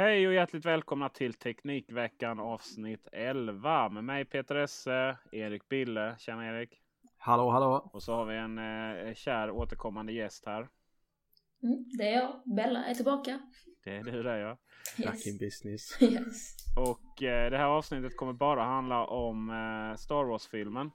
[0.00, 6.16] Hej och hjärtligt välkomna till Teknikveckan avsnitt 11 med mig Peter Esse, Erik Bille.
[6.18, 6.80] Tjena Erik!
[7.18, 7.90] Hallå hallå!
[7.92, 10.68] Och så har vi en eh, kär återkommande gäst här.
[11.62, 12.42] Mm, det är jag.
[12.56, 13.40] Bella är tillbaka.
[13.84, 14.58] Det är du det ja.
[15.04, 15.96] Back in business.
[16.00, 16.56] Yes.
[16.76, 20.90] Och eh, det här avsnittet kommer bara handla om eh, Star Wars-filmen.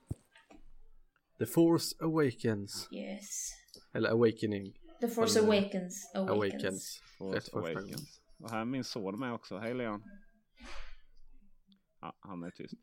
[1.38, 2.90] The Force Awakens.
[2.92, 3.52] Yes.
[3.94, 4.74] Eller Awakening.
[5.02, 6.12] The Force Awakens.
[6.16, 6.54] Awakens.
[6.54, 7.02] Awakens.
[7.18, 7.78] Force Rätt första gången.
[7.78, 8.25] Awakens.
[8.40, 9.58] Och här är min son med också.
[9.58, 10.04] Hej Leon!
[12.02, 12.74] Ja, han är tyst.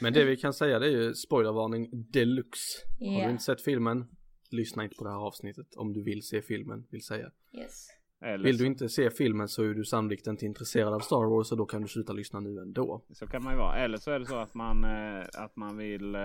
[0.00, 2.86] Men det vi kan säga det är ju spoilervarning deluxe.
[3.00, 3.24] Har Ja.
[3.26, 4.04] du inte sett filmen?
[4.50, 7.30] Lyssna inte på det här avsnittet om du vill se filmen, vill säga.
[7.52, 7.86] Yes.
[8.20, 11.30] Eller Vill så, du inte se filmen så är du sannolikt inte intresserad av Star
[11.36, 13.04] Wars och då kan du sluta lyssna nu ändå.
[13.12, 13.76] så kan man ju vara.
[13.78, 16.20] Eller så är det så att man, eh, att man vill eh,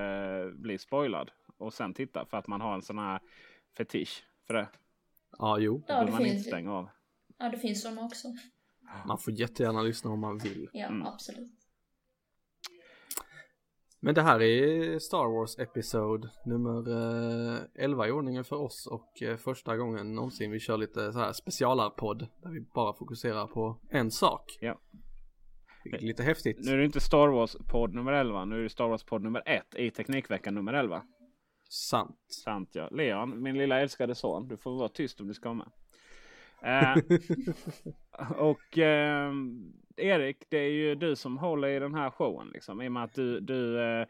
[0.55, 3.19] bli spoilad och sen titta för att man har en sån här
[3.77, 4.69] fetisch för det.
[5.37, 5.77] Ja, jo.
[5.77, 6.89] Då Ja, vill det man inte finns, stänga av.
[7.37, 8.27] ja, det finns sådana också.
[9.07, 10.69] Man får jättegärna lyssna om man vill.
[10.73, 11.01] Ja, Mm.
[11.07, 11.51] absolut.
[13.99, 16.91] Men det här är Star Wars episod nummer
[17.55, 21.19] eh, 11 i ordningen för oss och eh, första gången någonsin vi kör lite så
[21.19, 24.57] här specialarpodd där vi bara fokuserar på en sak.
[24.61, 24.79] Ja.
[25.99, 26.57] Lite häftigt.
[26.65, 28.45] Nu är det inte Star Wars-podd nummer 11.
[28.45, 31.03] Nu är det Star Wars-podd nummer 1 i Teknikveckan nummer 11.
[31.69, 32.17] Sant.
[32.45, 32.89] Sant ja.
[32.91, 34.47] Leon, min lilla älskade son.
[34.47, 35.71] Du får vara tyst om du ska vara med.
[36.65, 36.97] Eh,
[38.37, 39.33] och eh,
[39.97, 42.49] Erik, det är ju du som håller i den här showen.
[42.53, 44.07] Liksom, I och med att du, du eh,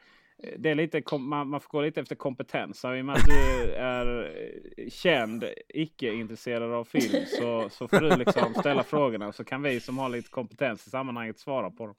[0.57, 2.79] det är lite, man, man får gå lite efter kompetens.
[2.79, 4.37] Så I och med att du är
[4.77, 9.31] eh, känd, icke-intresserad av film så, så får du liksom ställa frågorna.
[9.31, 11.95] Så kan vi som har lite kompetens i sammanhanget svara på dem.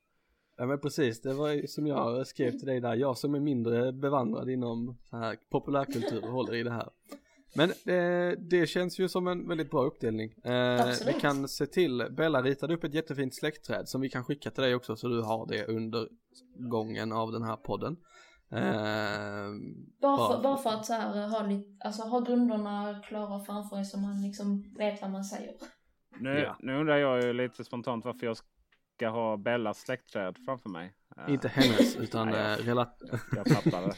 [0.59, 2.95] Ja men precis, det var ju som jag skrev till dig där.
[2.95, 6.89] Jag som är mindre bevandrad inom så här populärkultur håller i det här.
[7.57, 10.33] Men eh, det känns ju som en väldigt bra uppdelning.
[10.45, 14.51] Eh, vi kan se till, Bella ritade upp ett jättefint släktträd som vi kan skicka
[14.51, 16.09] till dig också så du har det under
[16.71, 17.97] gången av den här podden.
[18.51, 19.51] Eh,
[20.01, 23.85] Bara för, bara för att så här, ha, lite, alltså, ha grunderna klara framför sig
[23.85, 25.53] så man liksom vet vad man säger.
[26.21, 26.57] Nu, Ja.
[26.61, 28.37] nu undrar jag ju lite spontant varför jag
[28.97, 30.93] ska ha Bellas släktträd framför mig.
[31.27, 32.99] Eh, inte hennes utan Nej, jag- eh, relat-
[33.37, 33.95] Jag fattar det.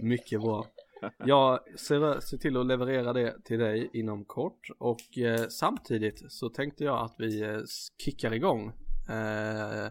[0.02, 0.66] Mycket bra.
[1.18, 6.48] Jag ser, ser till att leverera det till dig inom kort och eh, samtidigt så
[6.48, 7.58] tänkte jag att vi eh,
[8.04, 8.72] kickar igång
[9.08, 9.86] eh,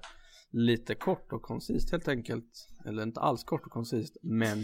[0.52, 2.68] lite kort och koncist helt enkelt.
[2.86, 4.58] Eller inte alls kort och koncist men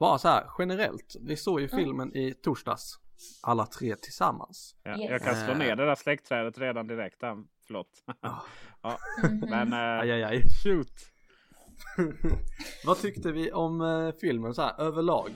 [0.00, 1.16] bara så här generellt.
[1.20, 2.98] Vi såg ju filmen i torsdags
[3.42, 4.74] alla tre tillsammans.
[4.82, 5.10] Ja, Yes.
[5.10, 5.58] Jag kan slå Eh.
[5.58, 7.20] ner det där släktträdet redan direkt.
[7.20, 7.36] Där.
[7.66, 7.88] Förlåt.
[8.82, 9.40] Ja, Mhm.
[9.50, 10.42] men Aj, eh, aj, aj.
[10.64, 10.92] shoot.
[12.86, 15.30] Vad tyckte vi om eh, filmen så här överlag?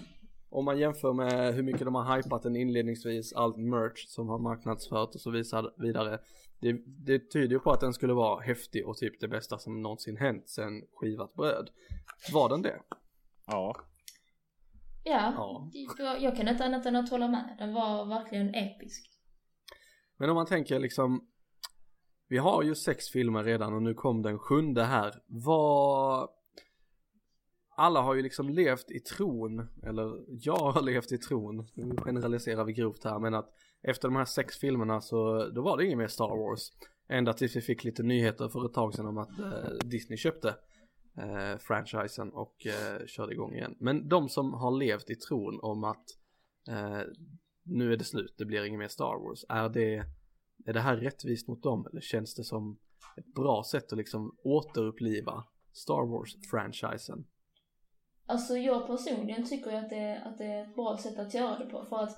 [0.56, 4.38] Om man jämför med hur mycket de har hypat den inledningsvis, allt merch som har
[4.38, 5.30] marknadsfört och så
[5.76, 6.18] vidare.
[6.60, 9.82] Det, det tyder ju på att den skulle vara häftig och typ det bästa som
[9.82, 11.70] någonsin hänt sen skivat bröd.
[12.32, 12.80] Var den det?
[13.46, 13.76] Ja.
[15.04, 15.70] Ja, ja.
[15.98, 17.56] Jag, jag kan inte annat än att hålla med.
[17.58, 19.10] Den var verkligen episk.
[20.16, 21.28] Men om man tänker liksom
[22.28, 25.14] Vi har ju sex filmer redan och nu kom den sjunde här.
[25.26, 26.28] Vad
[27.76, 32.64] alla har ju liksom levt i tron, eller jag har levt i tron, nu generaliserar
[32.64, 33.50] vi grovt här, men att
[33.82, 36.70] efter de här sex filmerna så då var det inget mer Star Wars.
[37.08, 40.48] Ända tills vi fick lite nyheter för ett tag sedan om att eh, Disney köpte
[41.18, 43.76] eh, franchisen och eh, körde igång igen.
[43.80, 46.04] Men de som har levt i tron om att
[46.68, 47.00] eh,
[47.64, 49.44] nu är det slut, det blir inget mer Star Wars.
[49.48, 50.04] Är det,
[50.66, 52.78] är det här rättvist mot dem eller känns det som
[53.16, 57.24] ett bra sätt att liksom återuppliva Star Wars-franchisen?
[58.26, 61.66] Alltså jag personligen tycker att det, att det är ett bra sätt att göra det
[61.66, 62.16] på för att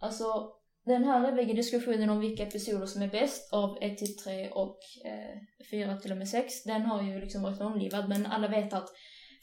[0.00, 0.52] alltså
[0.84, 4.78] den här eviga diskussionen om vilka episoder som är bäst av 1 till 3 och
[5.04, 5.38] eh,
[5.70, 8.88] 4 till och med 6 den har ju liksom varit omlivad men alla vet att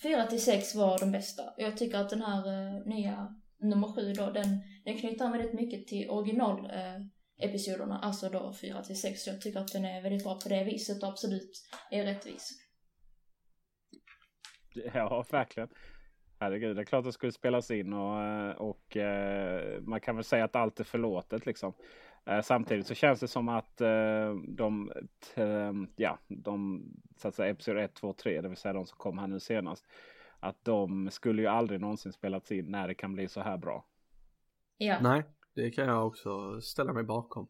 [0.03, 1.43] 4 till 6 var de bästa.
[1.57, 3.27] Jag tycker att den här eh, nya
[3.59, 8.53] nummer 7 då den, den knyter an väldigt mycket till original eh, episoderna, alltså då
[8.61, 9.23] 4 till 6.
[9.23, 11.51] Så jag tycker att den är väldigt bra på det viset och absolut
[11.91, 12.49] är rättvis.
[14.93, 15.69] Ja, verkligen.
[16.39, 20.23] Herregud, det är klart det skulle spelas in och, eh, och eh, man kan väl
[20.23, 21.73] säga att allt är förlåtet liksom.
[22.25, 23.77] Eh, samtidigt så känns det som att
[24.47, 24.91] de,
[25.95, 26.83] ja, de
[27.17, 29.39] så att säga episod 1, 2, 3, det vill säga de som kom här nu
[29.39, 29.85] senast.
[30.39, 33.85] Att de skulle ju aldrig någonsin spelats in när det kan bli så här bra.
[34.77, 34.99] Ja.
[35.01, 35.23] Nej,
[35.53, 37.47] det kan jag också ställa mig bakom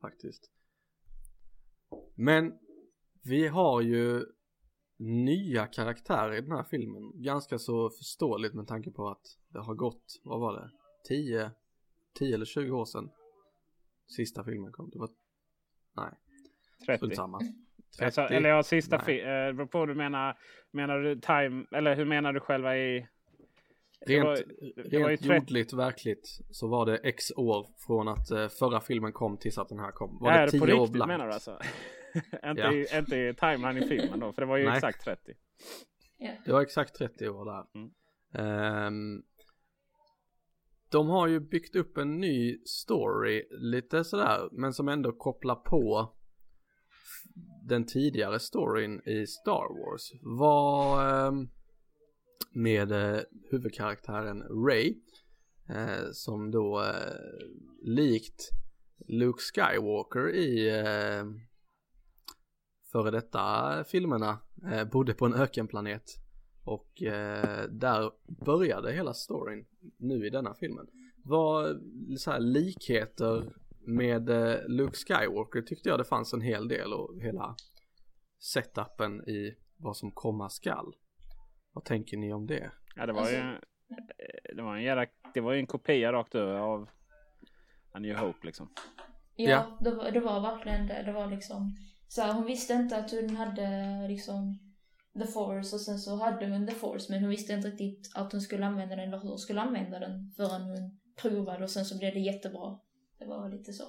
[0.00, 0.50] faktiskt.
[2.14, 2.58] Men
[3.22, 4.24] vi har ju
[4.98, 7.12] nya karaktärer i den här filmen.
[7.14, 10.70] Ganska så förståeligt med tanke på att det har gått, vad var det,
[11.08, 11.50] 10,
[12.18, 13.10] 10 eller 20 år sedan
[14.08, 14.90] sista filmen kom.
[14.90, 15.08] Det var,
[15.96, 16.10] nej.
[16.86, 17.16] 30.
[17.16, 17.38] Samma.
[17.38, 18.04] 30.
[18.04, 19.60] Alltså, eller ja, sista filmen.
[19.60, 20.38] Eh, på du menar.
[20.70, 23.06] Menar du time, eller hur menar du själva i?
[24.06, 24.36] Rent, var,
[24.90, 29.58] rent jordligt verkligt så var det x år från att uh, förra filmen kom tills
[29.58, 30.18] att den här kom.
[30.20, 31.08] Var ja, det 10 år blankt?
[31.08, 31.58] menar du alltså?
[32.50, 32.72] inte, ja.
[32.72, 34.76] i, inte i timeline i filmen då, för det var ju Nej.
[34.76, 35.32] exakt 30.
[36.44, 37.64] Det var exakt 30 år där.
[37.74, 37.90] Mm.
[38.86, 39.22] Um,
[40.90, 46.14] de har ju byggt upp en ny story lite sådär, men som ändå kopplar på
[47.68, 50.10] den tidigare storyn i Star Wars.
[50.22, 51.50] Var um,
[52.52, 53.20] med uh,
[53.50, 54.94] huvudkaraktären Ray
[55.70, 56.86] uh, som då uh,
[57.82, 58.50] likt
[59.08, 60.70] Luke Skywalker i
[62.92, 64.38] före detta filmerna
[64.72, 66.04] eh, bodde på en ökenplanet
[66.64, 68.10] och eh, där
[68.44, 70.86] började hela storyn nu i denna filmen.
[71.24, 71.80] Vad
[72.18, 73.52] så här, likheter
[73.86, 77.56] med eh, Luke Skywalker tyckte jag det fanns en hel del och hela
[78.38, 80.94] setupen i vad som komma skall.
[81.72, 82.70] Vad tänker ni om det?
[82.96, 83.66] Ja det var ju alltså-
[84.56, 86.88] det var en jävla, det var ju en kopia rakt över av
[87.92, 88.70] A New Hope liksom.
[89.36, 89.78] Ja, ja.
[89.80, 91.02] Det, var, det var verkligen det.
[91.02, 91.76] Det var liksom
[92.08, 94.58] så här, hon visste inte att hon hade liksom
[95.18, 98.32] the force och sen så hade hon the force men hon visste inte riktigt att
[98.32, 101.84] hon skulle använda den eller hur hon skulle använda den förrän hon provade och sen
[101.84, 102.78] så blev det jättebra.
[103.18, 103.84] Det var lite så.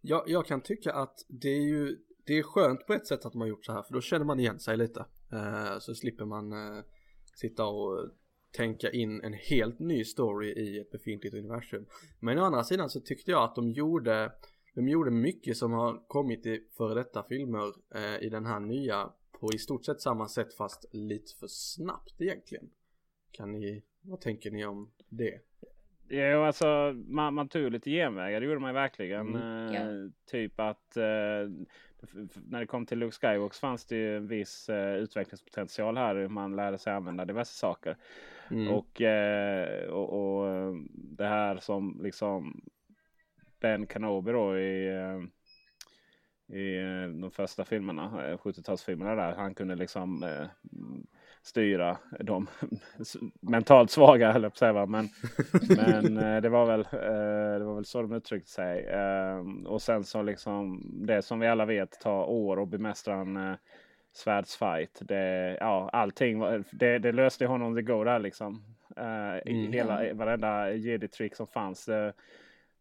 [0.00, 1.96] Ja, jag kan tycka att det är ju
[2.26, 4.24] det är skönt på ett sätt att de har gjort så här för då känner
[4.24, 5.00] man igen sig lite.
[5.32, 6.84] Eh, så slipper man eh,
[7.34, 8.10] sitta och
[8.56, 11.86] tänka in en helt ny story i ett befintligt universum.
[12.20, 14.32] Men å andra sidan så tyckte jag att de gjorde
[14.74, 19.10] de gjorde mycket som har kommit i före detta filmer eh, i den här nya
[19.40, 22.70] på i stort sett samma sätt fast lite för snabbt egentligen.
[23.30, 25.40] Kan ni, vad tänker ni om det?
[26.08, 29.34] Ja, alltså man, man tog lite genvägar, det gjorde man verkligen.
[29.34, 29.74] Mm.
[29.74, 31.02] Eh, typ att eh,
[32.46, 36.14] när det kom till Luke Skywalker fanns det ju en viss eh, utvecklingspotential här.
[36.14, 37.96] Hur man lärde sig använda diverse saker.
[38.50, 38.74] Mm.
[38.74, 42.60] Och, eh, och, och, eh, det här som liksom
[43.64, 45.20] Ben Kenobi då i, eh,
[46.58, 49.34] i eh, de första filmerna, 70-talsfilmerna eh, där.
[49.34, 50.24] Han kunde liksom
[51.42, 52.46] styra de
[53.40, 54.86] mentalt svaga höll jag säga.
[54.86, 55.08] Men,
[55.76, 56.86] men det, var väl,
[57.58, 58.86] det var väl så de uttryckte sig.
[59.66, 63.56] Och sen så liksom det som vi alla vet tar år att bemästra en
[64.12, 64.98] svärdsfight.
[65.00, 68.64] Det, ja, allting det, det löste honom det go där liksom.
[68.96, 69.72] Mm.
[69.72, 71.88] Hela, varenda jedi-trick som fanns.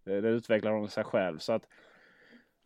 [0.04, 1.38] Det, det utvecklar de sig själv.
[1.38, 1.68] Så att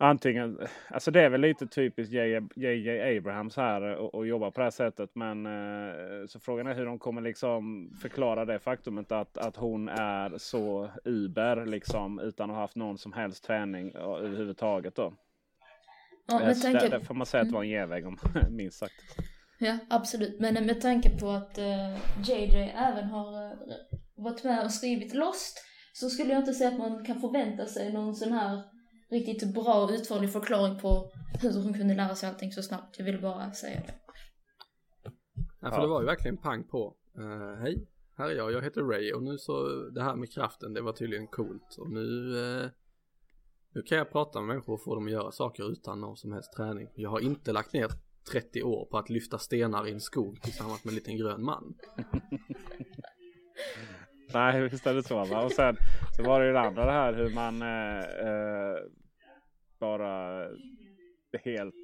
[0.00, 0.58] Antingen,
[0.90, 2.12] alltså det är väl lite typiskt
[2.56, 3.82] JJ Abrahams här
[4.20, 5.10] att jobba på det här sättet.
[5.14, 9.88] Men eh, så frågan är hur de kommer liksom förklara det faktumet att, att hon
[9.88, 15.14] är så uber liksom utan att ha haft någon som helst träning överhuvudtaget då.
[16.26, 16.78] Ja, med tanke...
[16.78, 18.18] där, där får man säga att det var en genväg om
[18.50, 18.94] minst sagt.
[19.58, 20.40] Ja absolut.
[20.40, 23.58] Men med tanke på att eh, JJ även har uh,
[24.14, 25.67] varit med och skrivit Lost
[26.00, 28.62] så skulle jag inte säga att man kan förvänta sig någon sån här
[29.10, 32.98] riktigt bra och utförlig förklaring på hur hon kunde lära sig allting så snabbt.
[32.98, 33.94] Jag ville bara säga det.
[35.60, 36.96] Ja, för det var ju verkligen pang på.
[37.18, 40.74] Uh, hej, här är jag, jag heter Ray och nu så det här med kraften
[40.74, 42.68] det var tydligen coolt och nu uh,
[43.74, 46.32] nu kan jag prata med människor och få dem att göra saker utan någon som
[46.32, 46.88] helst träning.
[46.94, 47.88] Jag har inte lagt ner
[48.32, 51.74] 30 år på att lyfta stenar i en skog tillsammans med en liten grön man.
[54.34, 55.24] Nej, visst är det så.
[55.24, 55.44] Va?
[55.44, 55.76] Och sen
[56.16, 58.82] så var det ju det andra det här hur man eh, eh
[59.80, 60.44] bara
[61.44, 61.74] helt...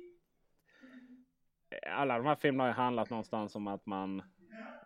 [1.97, 4.23] Alla de här filmerna har ju handlat någonstans om att man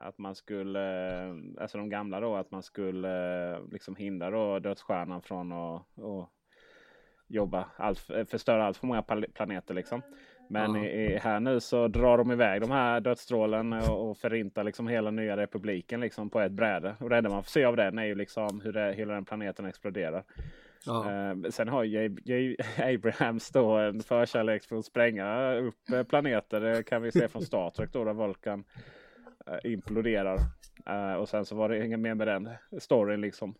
[0.01, 0.81] att man skulle,
[1.25, 3.11] eh, alltså de gamla då, att man skulle
[3.55, 5.83] eh, liksom hindra då dödsstjärnan från att
[7.27, 7.99] jobba, allt,
[8.29, 9.03] förstöra allt för många
[9.35, 10.03] planeter liksom.
[10.49, 10.85] Men ja.
[10.85, 15.11] i, här nu så drar de iväg de här dödsstrålen och, och förintar liksom hela
[15.11, 16.97] nya republiken liksom på ett bräde.
[17.01, 19.25] Och det enda man får se av den är ju liksom hur det, hela den
[19.25, 20.25] planeten exploderar.
[20.87, 21.33] Ja.
[21.33, 22.17] Uh, sen har J.
[22.25, 22.57] J.
[22.79, 26.61] Abrahams då en förkärlek för att spränga upp eh, planeter.
[26.61, 28.65] Det kan vi se från Star Trek då där Vulkan
[29.49, 30.39] uh, imploderar.
[30.91, 33.55] Uh, och sen så var det inget mer med den storyn liksom.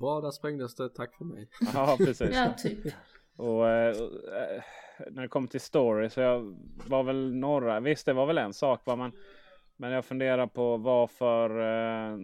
[0.00, 0.88] Bra, där sprängdes det.
[0.88, 1.48] Tack för mig.
[1.74, 2.30] Ja, precis.
[2.34, 2.94] ja, typ.
[3.36, 3.64] Och,
[5.10, 6.56] när det kommer till story så jag
[6.88, 8.80] var väl några, visst det var väl en sak.
[8.84, 9.12] Var man,
[9.76, 12.18] men jag funderar på varför, eh,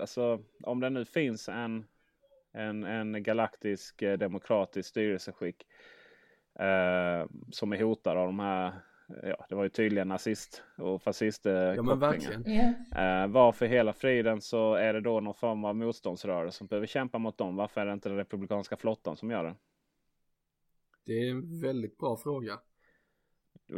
[0.00, 1.84] alltså om det nu finns en,
[2.52, 5.66] en, en galaktisk eh, demokratisk styrelseskick
[6.58, 8.72] eh, som är hotad av de här
[9.22, 12.48] Ja, det var ju tydligen nazist och fascist ja, men verkligen.
[12.48, 13.22] Yeah.
[13.22, 17.18] Eh, varför hela friden så är det då någon form av motståndsrörelse som behöver kämpa
[17.18, 17.56] mot dem.
[17.56, 19.54] Varför är det inte den republikanska flottan som gör det?
[21.04, 22.58] Det är en väldigt bra fråga.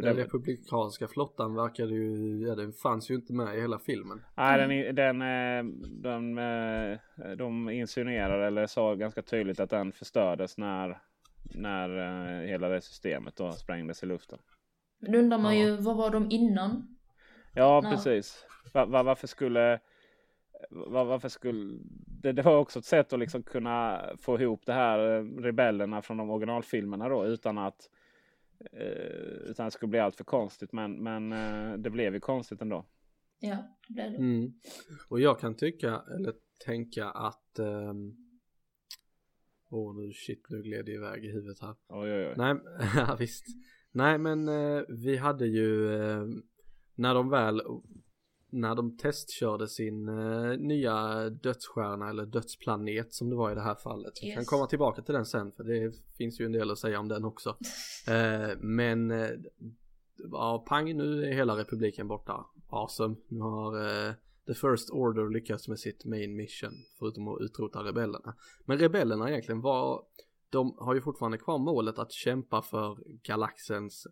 [0.03, 4.23] Den republikanska flottan verkade ju, ja den fanns ju inte med i hela filmen.
[4.37, 6.99] Nej den, den, eh, den, eh,
[7.37, 10.99] de insinuerar eller sa ganska tydligt att den förstördes när,
[11.55, 14.39] när eh, hela det systemet då sprängdes i luften.
[14.99, 15.67] Men undrar man ja.
[15.67, 16.97] ju, vad var de innan?
[17.55, 17.91] Ja när?
[17.91, 18.47] precis.
[18.73, 19.81] Var, var, varför skulle
[20.71, 21.79] varför skulle
[22.23, 24.99] det, det var också ett sätt att liksom kunna få ihop det här
[25.43, 27.91] rebellerna från de originalfilmerna då utan att
[28.73, 30.73] eh, utan att det skulle bli allt för konstigt.
[30.73, 32.87] Men, men eh, det blev ju konstigt ändå.
[33.41, 33.57] Ja,
[33.89, 34.17] det blev det.
[34.17, 34.53] Mm.
[35.09, 36.35] Och jag kan tycka eller
[36.65, 38.17] tänka att um...
[39.71, 41.75] Åh oh, nu shit nu gled det iväg i huvudet här.
[41.89, 42.35] Oj, oj, oj.
[42.37, 42.57] Nej,
[42.97, 43.47] ja, visst.
[43.93, 46.27] Nej men eh, vi hade ju eh,
[46.95, 47.63] när de väl
[48.55, 53.75] när de testkörde sin uh, nya dödsstjärna eller dödsplanet som det var i det här
[53.75, 54.13] fallet.
[54.23, 54.37] Vi yes.
[54.37, 57.09] kan komma tillbaka till den sen för det finns ju en del att säga om
[57.09, 57.51] den också.
[57.51, 59.31] uh, men uh,
[60.33, 62.47] ja, pang nu är hela republiken borta.
[62.69, 63.17] Awesome.
[63.29, 63.75] Nu har
[64.47, 68.37] The First Order lyckats med sitt main mission förutom att utrota rebellerna.
[68.65, 70.05] Men rebellerna egentligen var,
[70.51, 74.07] de har ju fortfarande kvar målet att kämpa för galaxens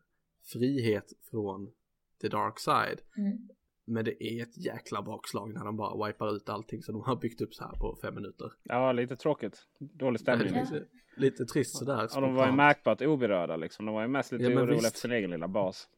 [0.53, 1.73] frihet från
[2.21, 3.01] the dark side.
[3.17, 3.49] Mm.
[3.85, 7.17] Men det är ett jäkla bakslag när de bara wipar ut allting som de har
[7.17, 8.53] byggt upp så här på fem minuter.
[8.63, 9.67] Ja, lite tråkigt.
[9.79, 10.55] Dålig stämning.
[10.55, 10.85] Lite,
[11.17, 12.09] lite trist sådär.
[12.15, 13.87] Ja, de var ju märkbart oberörda liksom.
[13.87, 15.89] De var ju mest lite ja, oroliga för sin egen lilla bas.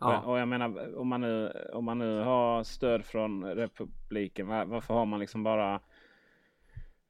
[0.00, 0.20] Ja.
[0.20, 4.46] Och jag menar om man, nu, om man nu har stöd från republiken.
[4.46, 5.80] Varför har man liksom bara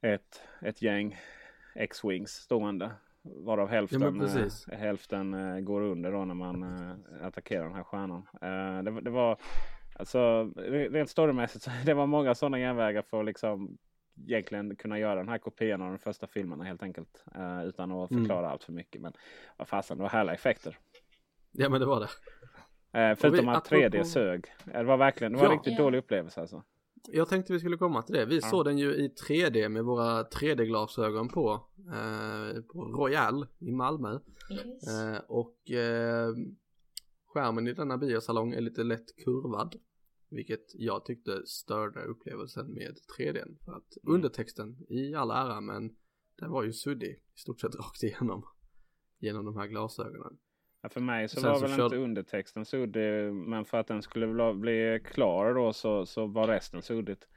[0.01, 1.17] ett, ett gäng
[1.75, 2.91] X-Wings stående?
[3.21, 4.39] Varav hälften, ja,
[4.71, 8.27] äh, hälften äh, går under då när man äh, attackerar den här stjärnan.
[8.85, 9.37] Det, det, var
[9.99, 10.51] Alltså
[10.91, 13.77] rent storymässigt så det var många sådana genvägar för att liksom
[14.27, 17.23] egentligen kunna göra den här kopian av de första filmerna helt enkelt.
[17.37, 18.23] Uh, utan att mm.
[18.23, 18.51] förklara mm.
[18.51, 19.01] allt för mycket.
[19.01, 19.13] Men
[19.57, 20.77] vad fasen, det var härliga effekter.
[21.51, 22.09] Ja men det var det.
[23.09, 24.05] Uh, förutom vi, att 3D på...
[24.05, 24.45] sög.
[24.65, 25.51] Det var verkligen, det var ja.
[25.51, 25.83] en riktigt ja.
[25.83, 26.63] dålig upplevelse alltså.
[27.07, 28.25] Jag tänkte vi skulle komma till det.
[28.25, 28.41] Vi ja.
[28.41, 31.51] såg den ju i 3D med våra 3D-glasögon på.
[31.77, 34.19] Eh, på Royal i Malmö.
[34.51, 34.87] Yes.
[34.87, 36.33] Eh, och eh,
[37.27, 39.75] skärmen i denna biosalong är lite lätt kurvad.
[40.29, 43.57] Vilket jag tyckte störde upplevelsen med 3D.
[43.65, 44.15] För att mm.
[44.15, 45.95] undertexten i all ära men
[46.39, 48.45] den var ju suddig i stort sett rakt igenom.
[49.19, 50.37] Genom de här glasögonen.
[50.81, 51.83] Ja, för mig så Sen var så väl körde...
[51.83, 56.81] inte undertexten suddig men för att den skulle bli klar då så, så var resten
[56.81, 57.27] suddigt.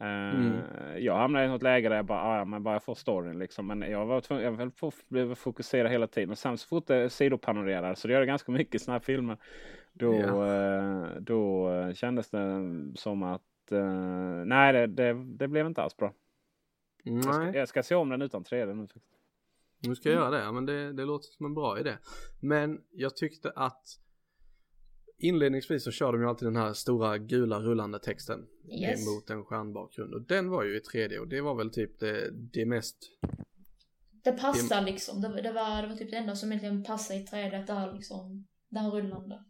[0.00, 0.60] Eh, Mm.
[1.04, 3.38] Jag hamnade i något läge där jag bara, ah, ja, men bara jag får storyn
[3.38, 3.66] liksom.
[3.66, 6.30] Men jag var tvungen, jag få- blev fokusera hela tiden.
[6.30, 9.00] Och sen så fort det sidopanorerar, så det gör det ganska mycket i såna här
[9.00, 9.36] filmer.
[9.92, 10.12] Då,
[10.46, 12.60] eh, då eh, kändes det
[12.94, 16.12] som att eh, nej, det, det, det blev inte alls bra.
[17.02, 18.86] Jag ska, jag ska se om den utan 3D nu.
[18.86, 19.06] faktiskt.
[19.86, 20.38] nu ska jag göra det.
[20.44, 21.92] Ja, men det, det låter som en bra idé.
[22.40, 23.86] Men jag tyckte att
[25.18, 28.46] inledningsvis så kör de ju alltid den här stora gula rullande texten
[28.82, 29.06] Yes.
[29.06, 32.30] mot en stjärnbakgrund och den var ju i 3D och det var väl typ det,
[32.30, 32.96] det mest
[34.24, 35.20] Det passar liksom.
[35.20, 37.60] Det, det, var, det var typ det enda som egentligen passade i 3D.
[37.60, 39.44] Att det här liksom, den rullande.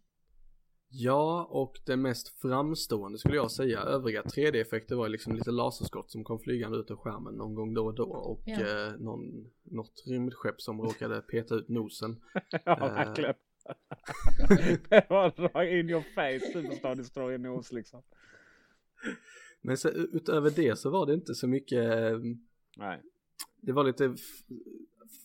[0.90, 3.80] Ja, och det mest framstående skulle jag säga.
[3.80, 7.84] Övriga 3D-effekter var liksom lite laserskott som kom flygande ut ur skärmen någon gång då
[7.86, 8.60] och då och Ja.
[8.60, 9.20] eh, någon,
[9.64, 12.20] något rymdskepp som råkade peta ut nosen.
[12.64, 13.34] ja, Eh.
[14.88, 18.02] det var in your face, Superstar Destroyer Nose liksom.
[19.60, 22.18] Men så, utöver det så var det inte så mycket, eh,
[22.76, 23.02] Nej.
[23.60, 24.14] det var lite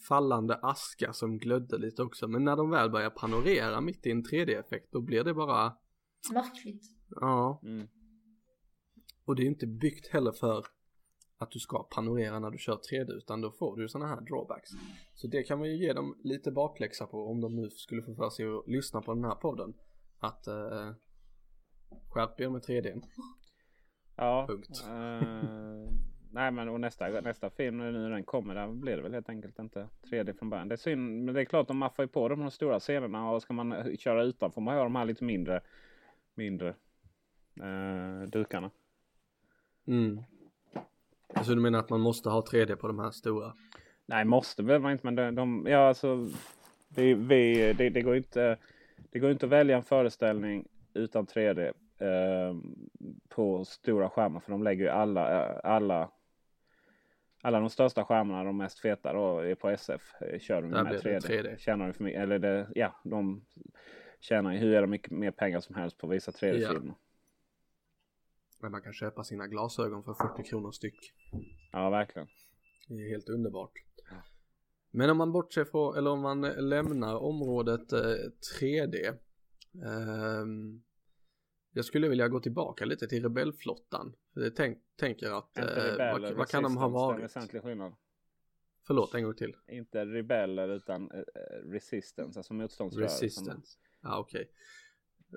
[0.08, 2.28] fallande aska som glödde lite också.
[2.28, 5.74] Men när de väl börjar panorera mitt i en 3D-effekt då blir det bara,
[6.34, 6.84] Märkligt.
[7.10, 7.62] ja.
[7.64, 7.88] Mm.
[9.26, 10.66] Och det är ju inte byggt heller för
[11.38, 14.70] att du ska panorera när du kör 3D utan då får du sådana här drawbacks.
[15.13, 18.16] Så det kan man ju ge dem lite bakläxa på om de nu skulle få
[18.16, 19.74] för sig att lyssna på den här podden.
[20.20, 20.92] Att eh,
[22.10, 23.04] skärp er med 3D.
[24.16, 24.46] Ja.
[24.48, 24.84] Punkt.
[24.88, 25.94] eh,
[26.32, 29.30] nej men och nästa, nästa film nu när den kommer där blir det väl helt
[29.30, 30.68] enkelt inte 3D från början.
[30.68, 33.32] Det är synd men det är klart de maffar ju på de här stora scenerna
[33.32, 35.62] och ska man eh, köra utan får man ha de här lite mindre
[36.36, 36.75] mindre
[37.62, 38.72] eh, dukarna.
[39.88, 40.24] Mm.
[41.46, 43.54] Så du menar att man måste ha 3D på de här stora?
[44.06, 46.30] Nej måste behöver man inte men de, de ja alltså
[46.96, 48.58] vi, vi, det, det går inte
[49.12, 52.56] det går inte att välja en föreställning utan 3D eh,
[53.30, 56.10] på stora skärmar för de lägger ju alla eh, alla
[57.46, 60.22] alla de största skärmarna, de mest feta då, är på SF.
[60.22, 61.44] eh, Kör de med blir det 3D.
[61.44, 61.58] 3D.
[61.58, 63.46] Tjänar de för mycket, eller det, ja, de
[64.20, 66.94] tjänar ju hur det mycket mer pengar som helst på att visa 3D-filmer.
[68.63, 71.13] Men man kan köpa sina glasögon för 40 kronor styck.
[71.72, 72.27] Ja, verkligen.
[72.88, 73.72] Det är helt underbart.
[74.91, 78.00] Men om man bortser från, eller om man eh, lämnar området eh,
[78.60, 79.17] 3D.
[79.86, 80.84] ehm,
[81.71, 84.15] jag skulle vilja gå tillbaka lite till rebellflottan.
[84.34, 87.23] För jag tänk, tänker att, eh, rebeller, vad, vad kan de ha varit?
[87.23, 87.95] väsentlig skillnad.
[88.88, 89.56] Förlåt, en gång till.
[89.67, 93.26] Inte rebeller utan eh, eh, resistance, alltså motståndsrörelsen.
[93.26, 93.78] Resistance.
[94.02, 94.49] Ja, okej.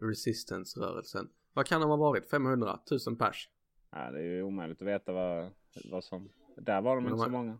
[0.02, 1.28] Resistance-rörelsen.
[1.56, 2.30] Vad kan de ha varit?
[2.30, 2.78] 500?
[2.86, 3.48] 1000 pers?
[3.90, 5.50] Ja, det är ju omöjligt att veta vad,
[5.90, 6.28] vad som...
[6.56, 7.58] Där var de Men inte så de har- många.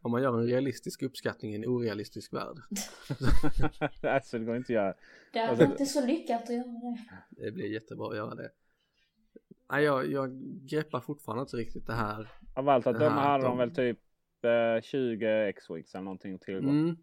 [0.00, 2.56] Om man gör en realistisk uppskattning i en orealistisk värld.
[4.14, 4.94] alltså det går inte att göra.
[5.32, 7.44] Det är Alltså- inte så lyckat att göra det.
[7.44, 8.50] Det blir jättebra att göra det.
[9.70, 10.30] Nej, jag, jag
[10.70, 12.28] greppar fortfarande inte riktigt det här.
[12.54, 13.98] Av allt att döma hade de de- väl typ
[14.44, 16.68] eh, 20 X-Wings eller någonting tillgå.
[16.68, 16.96] Mm.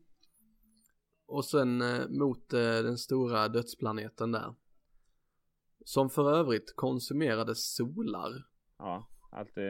[1.25, 4.53] Och sen eh, mot eh, den stora dödsplaneten där.
[5.85, 8.43] Som för övrigt konsumerade solar.
[8.77, 9.63] Ja, alltid.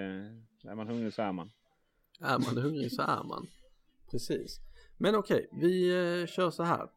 [0.64, 1.52] Är man hungrig så är man.
[2.22, 3.48] Är man hungrig så är man.
[4.12, 4.60] Precis.
[4.98, 6.90] Men okej, vi eh, kör så här.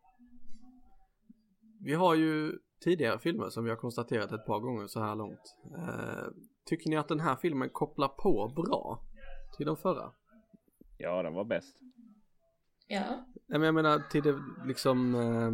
[1.81, 5.57] Vi har ju tidigare filmer som vi har konstaterat ett par gånger så här långt.
[5.77, 6.25] Eh,
[6.65, 9.01] tycker ni att den här filmen kopplar på bra
[9.57, 10.13] till de förra?
[10.99, 11.77] Ja, den var bäst.
[12.87, 13.27] Ja.
[13.47, 15.53] Nej men jag menar till det liksom eh,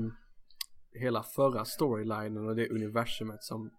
[0.94, 3.70] hela förra storylinen och det universumet som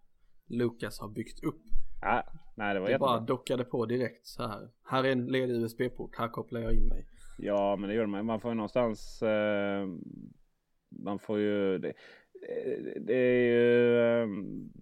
[0.47, 1.61] Lucas har byggt upp.
[2.01, 2.23] Ja,
[2.55, 3.07] nej, det var Det jättebra.
[3.07, 4.69] bara dockade på direkt så här.
[4.83, 7.05] Här är en ledig USB-port, här kopplar jag in mig.
[7.37, 8.25] Ja, men det gör man.
[8.25, 9.21] Man får ju någonstans.
[9.21, 9.87] Eh,
[10.89, 11.77] man får ju.
[11.77, 14.27] Det, eh, det är ju eh,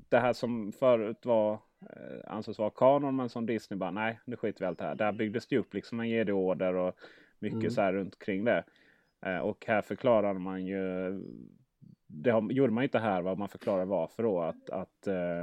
[0.10, 4.36] det här som förut var eh, ansågs vara kanon, men som Disney bara nej, nu
[4.36, 4.96] skiter vi allt det här.
[4.96, 6.96] Där byggdes det upp liksom en jedi-order och
[7.40, 7.72] mycket Mm.
[7.72, 8.64] så här runt kring det.
[9.44, 10.80] Och här förklarar man ju.
[12.12, 15.42] Det har, gjorde man inte här vad man förklarar varför då att, att eh,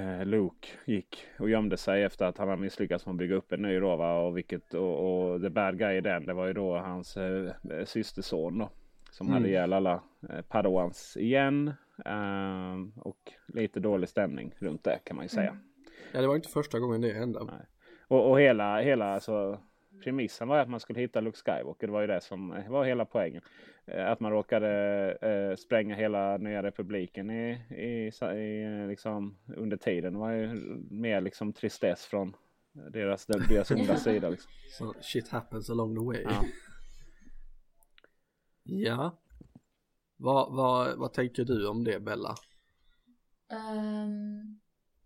[0.00, 3.52] eh, Luke gick och gömde sig efter att han hade misslyckats med att bygga upp
[3.52, 4.18] en ny då va?
[4.18, 7.52] Och, vilket, och, och the bad guy i den det var ju då hans eh,
[7.84, 8.70] systerson då.
[9.10, 9.34] Som Mm.
[9.34, 11.72] hade ihjäl alla eh, padawans igen.
[12.04, 15.56] Ehm, och lite dålig stämning runt det kan man ju säga.
[16.12, 17.44] Ja det var inte första gången det hände.
[17.44, 17.66] Nej.
[18.08, 19.60] Och, och hela, hela alltså,
[20.04, 21.86] premissen var att man skulle hitta Luke Skywalker.
[21.86, 23.42] Det var ju det som eh, var hela poängen.
[23.86, 24.68] Eh, Att man råkade
[25.22, 30.12] eh, spränga hela nya republiken i, i, i, liksom, under tiden.
[30.12, 30.54] Det var ju
[30.90, 32.36] mer liksom tristess från
[32.90, 34.28] deras, deras onda sida.
[34.28, 34.52] Liksom.
[34.78, 36.22] Så shit happens along the way.
[36.22, 36.44] Ja.
[38.64, 39.18] Ja.
[40.16, 42.34] Vad, vad, vad tänker du om det Bella?
[43.52, 44.51] Ehm,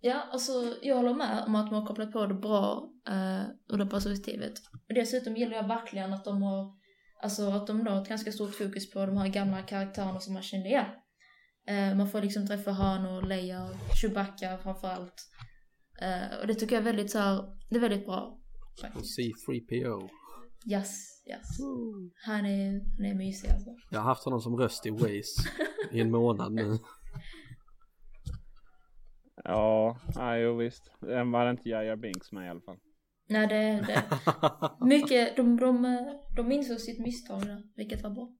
[0.06, 3.78] Ja, alltså jag håller med om att de har kopplat på det bra uh, ur
[3.78, 4.52] det perspektivet.
[4.88, 6.72] Och dessutom gillar jag verkligen att de har,
[7.22, 10.42] alltså att de har ett ganska stort fokus på de här gamla karaktärerna som man
[10.42, 10.86] kände igen.
[11.70, 15.28] Uh, man får liksom träffa Han och Leia och Chewbacca framförallt.
[16.02, 18.38] Uh, och det tycker jag är väldigt så här, det är väldigt bra.
[18.80, 19.18] Faktiskt.
[19.18, 20.08] C3PO.
[20.70, 21.46] Yes, yes.
[22.24, 23.70] Han är, han är mysig alltså.
[23.90, 25.50] Jag har haft honom som röst i Waze
[25.92, 26.78] i en månad nu.
[29.48, 30.90] Ja, ja jo visst.
[31.00, 32.76] Den var inte Jaja Binks med i alla fall.
[33.28, 34.04] Nej, det, det.
[34.86, 35.96] Mycket, de, de,
[36.36, 38.32] de insåg sitt misstag där, vilket var bra.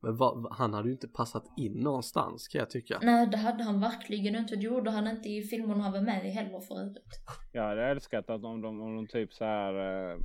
[0.00, 2.98] Men vad, han hade ju inte passat in någonstans kan jag tycka.
[3.02, 4.56] Nej, det hade han verkligen inte.
[4.56, 7.20] Det gjorde han inte i filmerna han var med i heller för övrigt.
[7.52, 10.18] Jag hade älskat att om de, om de typ så här, eh,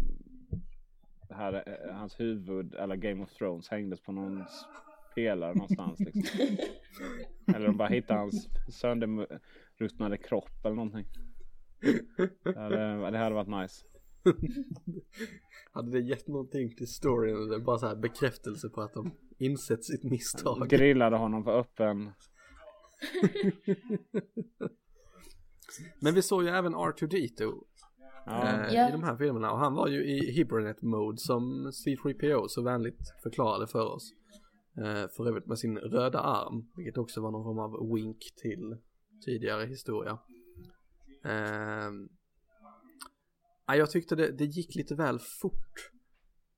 [1.30, 4.46] här eh, hans huvud eller Game of Thrones hängdes på någon
[5.16, 6.40] pelare någonstans liksom.
[7.56, 8.50] eller de bara hittade hans
[9.90, 11.06] sönderruttnade kropp eller någonting.
[12.44, 13.86] Det hade, det hade varit nice.
[15.72, 19.86] hade det gett någonting till storyn eller bara så här bekräftelse på att de insett
[19.86, 20.70] sitt misstag?
[20.70, 22.12] Grillade honom på öppen.
[26.02, 27.54] Men vi såg ju även R2D2
[28.26, 28.44] ja.
[28.44, 28.90] eh, yeah.
[28.90, 33.14] i de här filmerna och han var ju i Hibernate mode som C3PO så vänligt
[33.24, 34.14] förklarade för oss.
[34.78, 38.78] Eh, för övrigt med sin röda arm, vilket också var någon form av wink till
[39.26, 40.18] tidigare historia.
[41.26, 41.92] Eh,
[43.78, 45.92] jag tyckte det, det gick lite väl fort.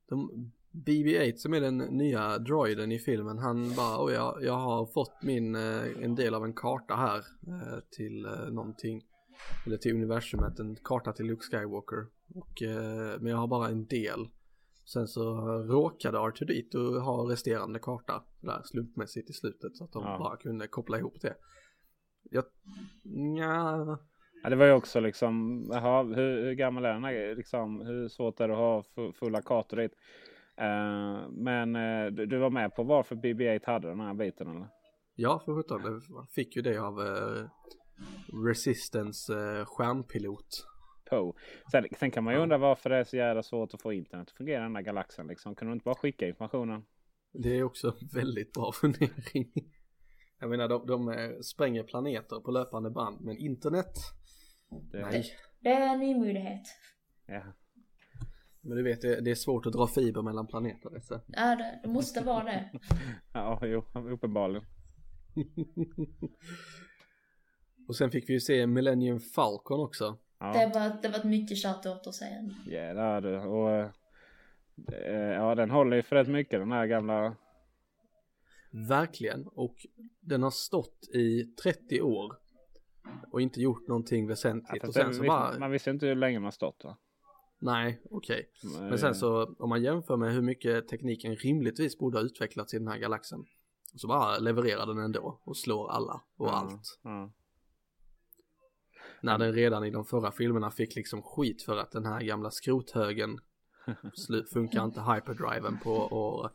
[0.09, 0.51] De,
[0.85, 5.23] BB-8 som är den nya droiden i filmen, han bara oh, jag, jag har fått
[5.23, 9.01] min, eh, en del av en karta här eh, till eh, någonting.
[9.65, 12.07] Eller till universumet, en karta till Luke Skywalker.
[12.35, 14.27] Och, eh, men jag har bara en del.
[14.85, 20.17] Sen så råkade R2D2 ha resterande karta där slumpmässigt i slutet så att de ja.
[20.19, 21.35] bara kunde koppla ihop det.
[22.31, 22.43] Jag,
[23.37, 23.97] ja.
[24.43, 28.07] ja det var ju också liksom, aha, hur, hur gammal är den här, liksom, hur
[28.07, 28.59] svårt är det att
[28.95, 29.91] ha fulla kartor dit?
[30.61, 34.67] Uh, men uh, du, du, var med på varför BB-8 hade den här biten eller?
[35.15, 36.01] Ja för sjutton,
[36.35, 37.47] fick ju det av uh,
[38.47, 39.33] Resistance
[39.65, 40.65] stjärnpilot.
[41.09, 41.33] Poe.
[41.71, 44.27] Sen, sen, kan man ju undra varför det är så jävla svårt att få internet
[44.27, 45.27] att fungera i den här galaxen.
[45.27, 45.55] Liksom.
[45.55, 46.85] Kan du inte bara skicka informationen?
[47.33, 49.51] Det är också väldigt bra fundering.
[50.45, 53.93] Jag menar de, de eh, spränger planeter på löpande band men internet?
[54.91, 55.01] Det...
[55.01, 55.25] Nej.
[55.59, 56.61] Det är en ny möjlighet.
[57.25, 57.41] Ja.
[58.61, 60.99] Men du vet det, är svårt att dra fiber mellan planeter.
[60.99, 61.19] Så.
[61.27, 62.69] Ja det, det måste vara det.
[63.33, 64.65] ja jo uppenbarligen.
[67.87, 70.17] Och sen fick vi ju se Millennium Falcon också.
[70.39, 70.53] Ja.
[70.53, 72.55] Det, var, det var ett mycket kärt återseende.
[72.65, 73.39] Ja det är det.
[73.39, 77.35] Och eh, ja den håller ju för rätt mycket den här gamla.
[78.75, 79.47] Verkligen.
[79.47, 79.75] Och
[80.21, 82.37] den har stått i 30 år.
[83.31, 84.83] Och inte gjort någonting väsentligt.
[84.83, 85.59] Ja, och sen så visst, bara...
[85.59, 86.97] Man visste inte hur länge man stått va?
[87.59, 88.49] Nej, okej.
[88.63, 88.89] Okay.
[88.89, 92.77] Men sen så om man jämför med hur mycket tekniken rimligtvis borde ha utvecklats i
[92.77, 93.45] den här galaxen.
[93.95, 96.99] Så bara levererar den ändå och slår alla och ja, allt.
[97.03, 97.33] Ja.
[99.21, 102.51] När den redan i de förra filmerna fick liksom skit för att den här gamla
[102.51, 103.37] skrothögen
[104.53, 106.51] funkar inte hyperdriven på och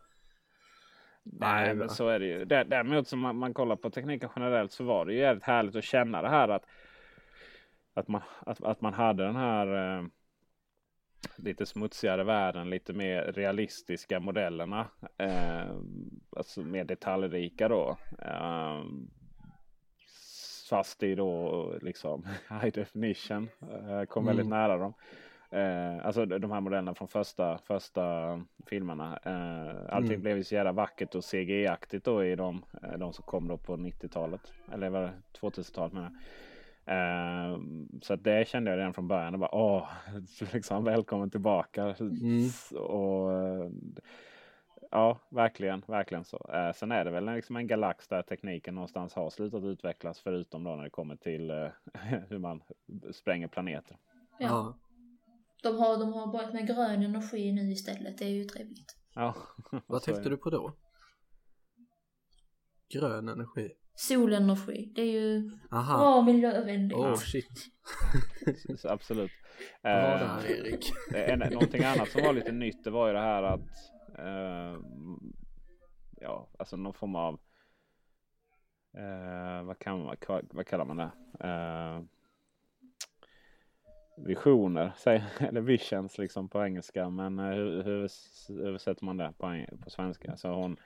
[1.23, 2.45] Nej men så är det ju.
[2.45, 5.85] Däremot som man, man kollar på tekniken generellt så var det ju jävligt härligt att
[5.85, 6.67] känna det här att
[7.95, 10.05] att man, att, att man hade den här eh,
[11.37, 14.87] lite smutsigare världen, lite mer realistiska modellerna.
[15.19, 15.77] Eh,
[16.37, 17.97] alltså mer detaljrika då.
[18.19, 18.85] Eh,
[20.71, 23.49] fast i då liksom high definition.
[23.61, 24.27] Eh, kom mm.
[24.27, 24.95] väldigt nära dem.
[25.51, 29.19] Eh, alltså de här modellerna från första, första filmerna.
[29.25, 30.21] Eh, allting mm.
[30.21, 33.57] blev ju så jävla vackert och CGI-aktigt då i de, eh, de som kom då
[33.57, 34.53] på 90-talet.
[34.73, 36.13] Eller var det 2000-talet menar jag.
[36.91, 37.61] Uh,
[38.03, 39.35] så att det kände jag redan från början.
[39.35, 39.89] Och bara, Åh,
[40.53, 41.95] liksom, välkommen tillbaka.
[42.01, 42.49] Mm.
[42.81, 43.31] Och,
[44.91, 46.51] ja, verkligen, verkligen så.
[46.55, 50.21] Uh, sen är det väl liksom en galax där tekniken någonstans har slutat utvecklas.
[50.21, 51.69] Förutom då när det kommer till uh,
[52.29, 52.63] hur man
[53.13, 53.97] spränger planeter.
[54.39, 54.75] Ja.
[55.63, 58.19] De har, de har börjat med grön energi nu istället.
[58.19, 58.97] Det är ju trevligt.
[59.15, 59.35] Ja.
[59.87, 60.77] Vad tänkte du på då?
[62.89, 63.71] Grön energi?
[64.01, 64.93] solenergi.
[64.95, 65.99] Det är ju Aha.
[65.99, 66.99] bra miljövänligt.
[66.99, 67.67] Oh shit.
[68.85, 69.31] Absolut.
[69.83, 70.93] Bra där eh, Erik.
[71.15, 73.61] en, någonting annat som var lite nytt det var ju det här att
[74.19, 74.81] eh,
[76.21, 77.35] ja, alltså någon form av
[78.97, 80.17] eh, vad, kan man,
[80.51, 81.11] vad kallar man det?
[84.21, 84.93] Eh, visioner,
[85.41, 87.11] eller visions liksom på engelska.
[87.11, 88.09] Men eh, hur, hur
[88.67, 90.37] översätter man det på, på svenska?
[90.37, 90.77] Så hon,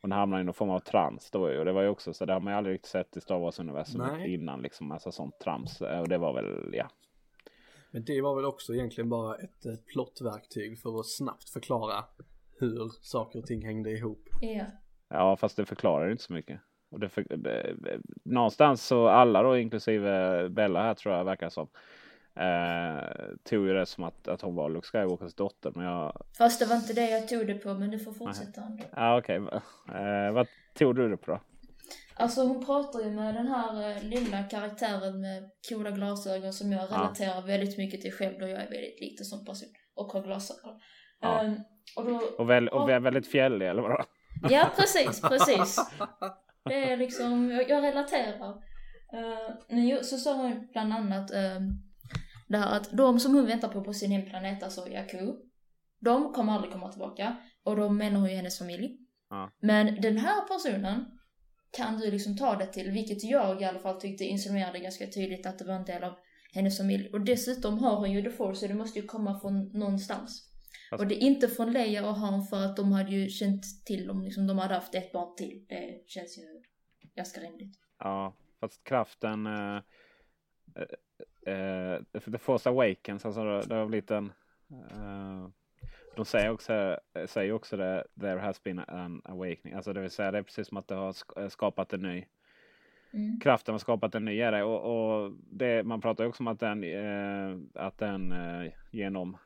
[0.00, 2.32] Hon hamnar i någon form av trans då och det var ju också så det
[2.32, 4.92] har man ju aldrig riktigt sett i Star Wars-universumet innan liksom.
[4.92, 5.80] Alltså sånt trams.
[5.80, 6.88] Och det var väl, ja.
[7.90, 12.04] Men det var väl också egentligen bara ett, ett plottverktyg för att snabbt förklara
[12.58, 14.28] hur saker och ting hängde ihop.
[14.40, 14.64] Ja.
[15.08, 16.60] Ja, fast det förklarar inte så mycket.
[16.90, 17.76] Och det, för, det,
[18.24, 21.68] någonstans så alla då, inklusive Bella här tror jag verkar som.
[22.36, 23.08] Eh,
[23.44, 25.72] tog ju det som att, att hon var Luke Skywalkers dotter.
[25.74, 26.22] Men jag...
[26.38, 28.82] Fast det var inte det jag tog det på, men du får fortsätta ändå.
[28.82, 29.40] Ja, ah, okej.
[29.40, 29.60] Okay.
[29.94, 31.40] Eh, vad tog du det på då?
[32.18, 36.92] Alltså hon pratar ju med den här eh, lilla karaktären med coola glasögon som jag
[36.92, 37.40] relaterar ja.
[37.40, 40.80] väldigt mycket till själv då jag är väldigt liten som person och har glasögon.
[41.20, 41.44] Ja.
[41.44, 41.60] Um,
[41.96, 44.04] och, då, och, väl, och, och väldigt fjällig eller vadå?
[44.48, 45.76] Ja precis, precis.
[46.64, 48.48] Det är liksom, jag, jag relaterar.
[49.14, 51.60] Uh, men så sa hon bland annat uh,
[52.46, 55.36] det här att de som hon väntar på på sin hemplanet, alltså Yaku,
[55.98, 57.36] de kommer aldrig komma tillbaka.
[57.62, 58.98] Och då menar hon ju hennes familj.
[59.30, 59.52] Ja.
[59.60, 61.18] Men den här personen
[61.70, 65.46] kan du liksom ta det till, vilket jag i alla fall tyckte insinuerade ganska tydligt
[65.46, 66.12] att det var en del av
[66.52, 67.10] hennes familj.
[67.12, 70.52] Och dessutom har hon ju The Force, så det måste ju komma från någonstans.
[70.90, 71.04] Alltså.
[71.04, 74.10] Och det är inte från Leia och Han för att de hade ju känt till
[74.10, 75.66] om liksom, de hade haft ett barn till.
[75.68, 76.62] Det känns ju
[77.16, 77.78] ganska rimligt.
[77.98, 79.46] Ja, fast kraften...
[79.46, 79.80] Uh,
[81.46, 84.32] uh, The Force Awakens, alltså det, det har blivit en...
[84.70, 85.48] Uh,
[86.16, 89.74] de säger också, säger också det, there has been an awakening.
[89.74, 92.24] Alltså det vill säga det är precis som att det har skapat en ny
[93.16, 93.40] mm.
[93.40, 94.66] kraften har skapat en ny era.
[94.66, 99.36] Och, och det, man pratar också om att den, eh, att den eh, genom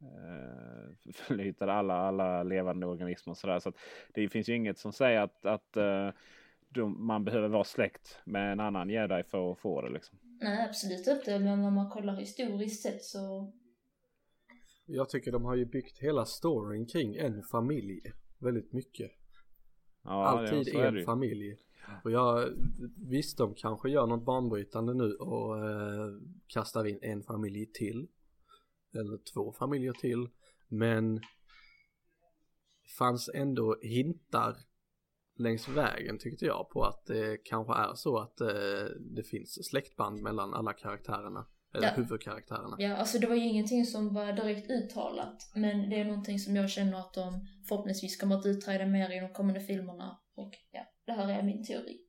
[0.00, 3.58] eh, alla, alla levande organismer och sådär.
[3.58, 3.78] Så att
[4.14, 6.10] det finns ju inget som säger att, att eh,
[6.76, 10.18] de, man behöver vara släkt med en annan jedi för att få det liksom.
[10.40, 11.38] Nej, absolut inte.
[11.38, 13.52] Men om man kollar historiskt sett så
[14.86, 18.00] jag tycker de har ju byggt hela storyn kring en familj
[18.38, 19.10] väldigt mycket.
[20.04, 21.56] Ja, Alltid ja, en familj.
[22.04, 22.48] Och jag,
[22.96, 26.08] visst de kanske gör något banbrytande nu och eh,
[26.46, 28.08] kastar in en familj till.
[28.94, 30.28] Eller två familjer till.
[30.68, 31.20] Men
[32.98, 34.56] fanns ändå hintar
[35.38, 38.48] längs vägen tyckte jag på att det kanske är så att eh,
[39.16, 41.46] det finns släktband mellan alla karaktärerna.
[41.74, 41.92] Eller ja.
[41.96, 42.76] huvudkaraktärerna.
[42.78, 45.50] Ja, alltså det var ju ingenting som var direkt uttalat.
[45.54, 49.20] Men det är någonting som jag känner att de förhoppningsvis kommer att utreda mer i
[49.20, 50.18] de kommande filmerna.
[50.34, 52.00] Och ja, det här är min teori.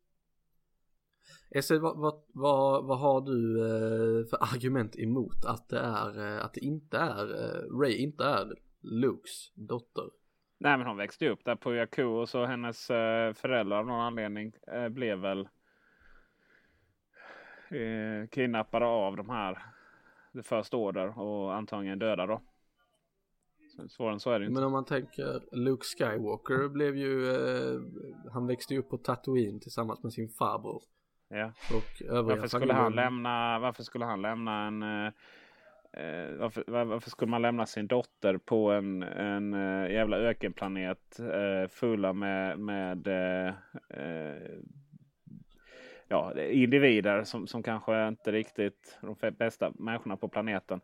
[1.50, 6.46] Esse, vad, vad, vad, vad har du eh, för argument emot att det är, eh,
[6.46, 10.10] att det inte är, eh, Ray inte är Lukes dotter?
[10.60, 14.02] Nej men hon växte upp där på Jakku och så hennes eh, föräldrar av någon
[14.02, 15.50] anledning eh, blev väl
[17.70, 19.58] eh, kidnappade av de här
[20.34, 22.41] The First Order och antagligen döda då.
[23.89, 24.54] Svårare än så är det inte.
[24.54, 27.82] Men om man tänker Luke Skywalker blev ju, eh,
[28.34, 30.84] han växte ju upp på Tatooine tillsammans med sin farbror.
[31.30, 31.46] Ja.
[31.74, 34.84] Och varför skulle han lämna, varför skulle han lämna en
[35.93, 41.19] eh, eh varför, varför, skulle man lämna sin dotter på en, en uh, jävla ökenplanet
[41.19, 43.54] uh, fulla med, med uh,
[46.08, 50.82] ja, individer som, som kanske inte riktigt de bästa människorna på planeten.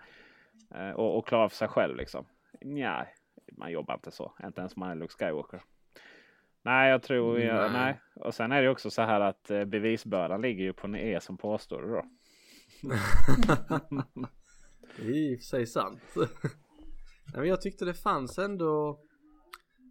[0.76, 2.26] Eh, och, och klara för sig själv liksom.
[2.62, 3.08] Nej,
[3.52, 4.34] man jobbar inte så.
[4.44, 5.62] Inte ens om man är Luke Skywalker.
[6.62, 7.46] Nej, jag tror nej.
[7.46, 8.00] Jag, nej.
[8.16, 11.20] Och sen är det också så här att eh, bevisbördan ligger ju på en E
[11.22, 12.06] som påstår det då.
[14.98, 16.02] det är i och för sig sant.
[16.16, 16.28] nej,
[17.34, 19.00] men jag tyckte det fanns ändå.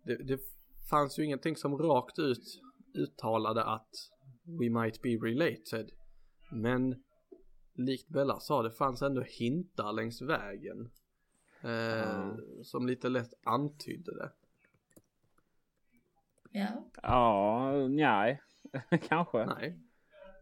[0.04, 0.40] Det, det
[0.90, 2.60] fanns ju ingenting som rakt ut
[2.94, 3.90] uttalade att
[4.44, 5.90] we might be related.
[6.50, 7.02] Men
[7.74, 10.90] likt Bella sa, det fanns ändå hintar längs vägen.
[11.62, 12.64] Eh, mm.
[12.64, 14.32] Som lite lätt antydde det.
[16.50, 16.84] Ja.
[17.02, 18.42] Ja, nej.
[19.08, 19.46] kanske.
[19.46, 19.78] Nej.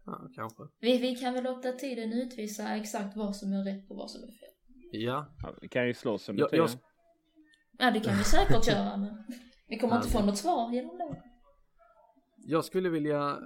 [0.05, 0.63] Ja, kanske.
[0.79, 4.23] Vi, vi kan väl låta tiden utvisa exakt vad som är rätt och vad som
[4.23, 4.50] är fel.
[4.91, 5.25] Ja.
[5.41, 6.67] ja vi kan ju slåss under tiden.
[6.67, 6.79] Jag...
[7.85, 8.97] Ja, det kan vi säkert göra.
[8.97, 9.23] Men
[9.67, 11.21] vi kommer inte få något svar genom det.
[12.37, 13.39] Jag skulle vilja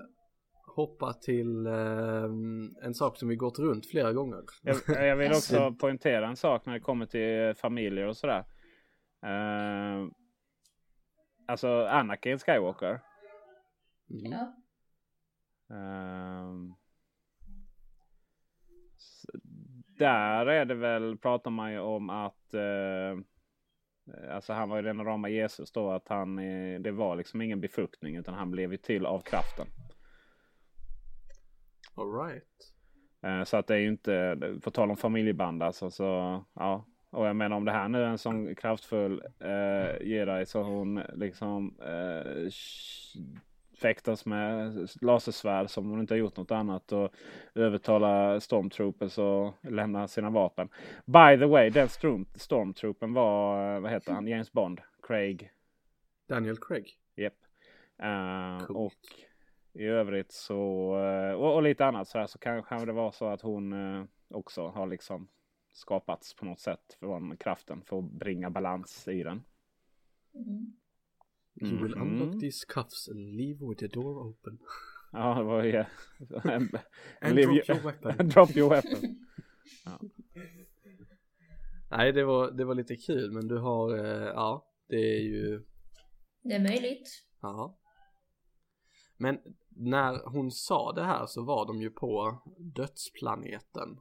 [0.75, 2.23] hoppa till eh,
[2.83, 4.43] en sak som vi gått runt flera gånger.
[4.61, 8.45] Jag, jag vill också poängtera en sak när det kommer till familjer och sådär.
[9.23, 10.07] Eh,
[11.47, 13.01] alltså Anakin Skywalker.
[14.09, 14.31] Mm.
[14.31, 14.55] Ja.
[15.69, 16.75] Eh,
[19.97, 23.25] där är det väl, pratar man ju om att eh,
[24.31, 27.61] Alltså han var ju den rama Jesus då att han, eh, det var liksom ingen
[27.61, 29.67] befruktning utan han blev ju till av kraften.
[31.95, 32.73] Alright.
[33.21, 36.85] Eh, så att det är ju inte, på tal om familjeband alltså så ja.
[37.09, 41.01] Och jag menar om det här nu är en sån kraftfull eh, jedi så hon
[41.13, 42.49] liksom eh,
[43.85, 47.13] fäktas med lasersvärd som hon inte har gjort något annat och
[47.55, 50.69] övertala stormtroopers och lämna sina vapen.
[51.05, 55.51] By the way, den storm, stormtroopen var, vad heter han, James Bond, Craig.
[56.27, 56.97] Daniel Craig.
[57.15, 57.33] Japp.
[57.33, 57.33] Yep.
[58.03, 58.93] Uh, och
[59.73, 60.59] i övrigt så,
[61.37, 64.67] och, och, lite annat så här så kanske det var så att hon uh, också
[64.67, 65.27] har liksom
[65.73, 69.43] skapats på något sätt från kraften för att bringa balans i den.
[70.33, 70.73] Mm.
[71.61, 72.01] You will mm.
[72.01, 74.57] unlock these cuffs and leave with the door open.
[75.11, 75.85] Ja, det var ju...
[76.41, 76.69] and
[77.35, 78.29] drop your weapon.
[78.29, 79.25] drop your weapon.
[79.85, 79.99] Ja.
[81.91, 85.63] Nej, det var, det var lite kul, men du har, eh, ja, det är ju...
[86.43, 87.09] Det är möjligt.
[87.41, 87.79] Ja.
[89.17, 89.39] Men
[89.69, 93.99] när hon sa det här så var de ju på dödsplaneten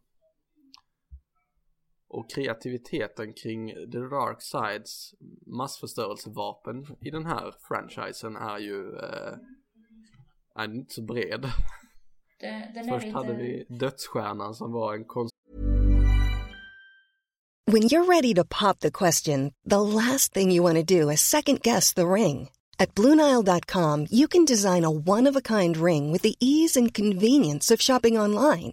[2.15, 5.15] och kreativiteten kring The Dark Sides
[5.47, 9.35] massförstörelsevapen i den här franchisen är ju eh,
[10.55, 11.47] är inte så bred.
[12.41, 13.19] Det, den Först lite...
[13.19, 15.35] hade vi Dödsstjärnan som var en konst
[17.67, 21.21] When you're ready to pop the question, the last thing you want to do is
[21.21, 22.51] second guess the ring.
[22.79, 28.19] At BlueNile.com you can design a one-of-a-kind ring with the ease and convenience of shopping
[28.19, 28.73] online.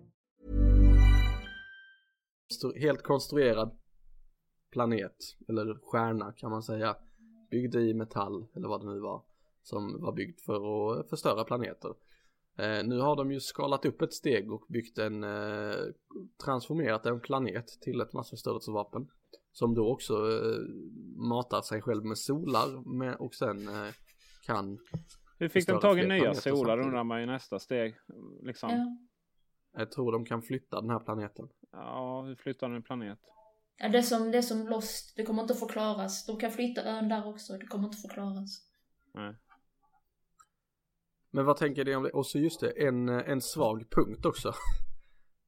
[2.75, 3.77] Helt konstruerad
[4.71, 5.17] planet,
[5.49, 6.95] eller stjärna kan man säga.
[7.51, 9.23] Byggd i metall, eller vad det nu var.
[9.63, 10.55] Som var byggd för
[10.99, 11.93] att förstöra planeter.
[12.57, 15.75] Eh, nu har de ju skalat upp ett steg och byggt en, eh,
[16.45, 19.07] transformerat en planet till ett massförstörelsevapen.
[19.51, 20.59] Som då också eh,
[21.15, 23.93] matar sig själv med solar med, och sen eh,
[24.45, 24.79] kan
[25.37, 27.95] Hur fick de tag i nya solar undrar man ju nästa steg.
[28.41, 28.69] Liksom.
[28.69, 28.97] Ja.
[29.79, 31.49] Jag tror de kan flytta den här planeten.
[31.71, 33.19] Ja, hur flyttar en planet?
[33.77, 36.25] Ja, det är som, det är som Lost, det kommer inte att förklaras.
[36.25, 38.61] De kan flytta ön där också, det kommer inte att förklaras.
[39.13, 39.35] Nej.
[41.31, 42.09] Men vad tänker ni om det?
[42.09, 44.53] Och så just det, en, en svag punkt också.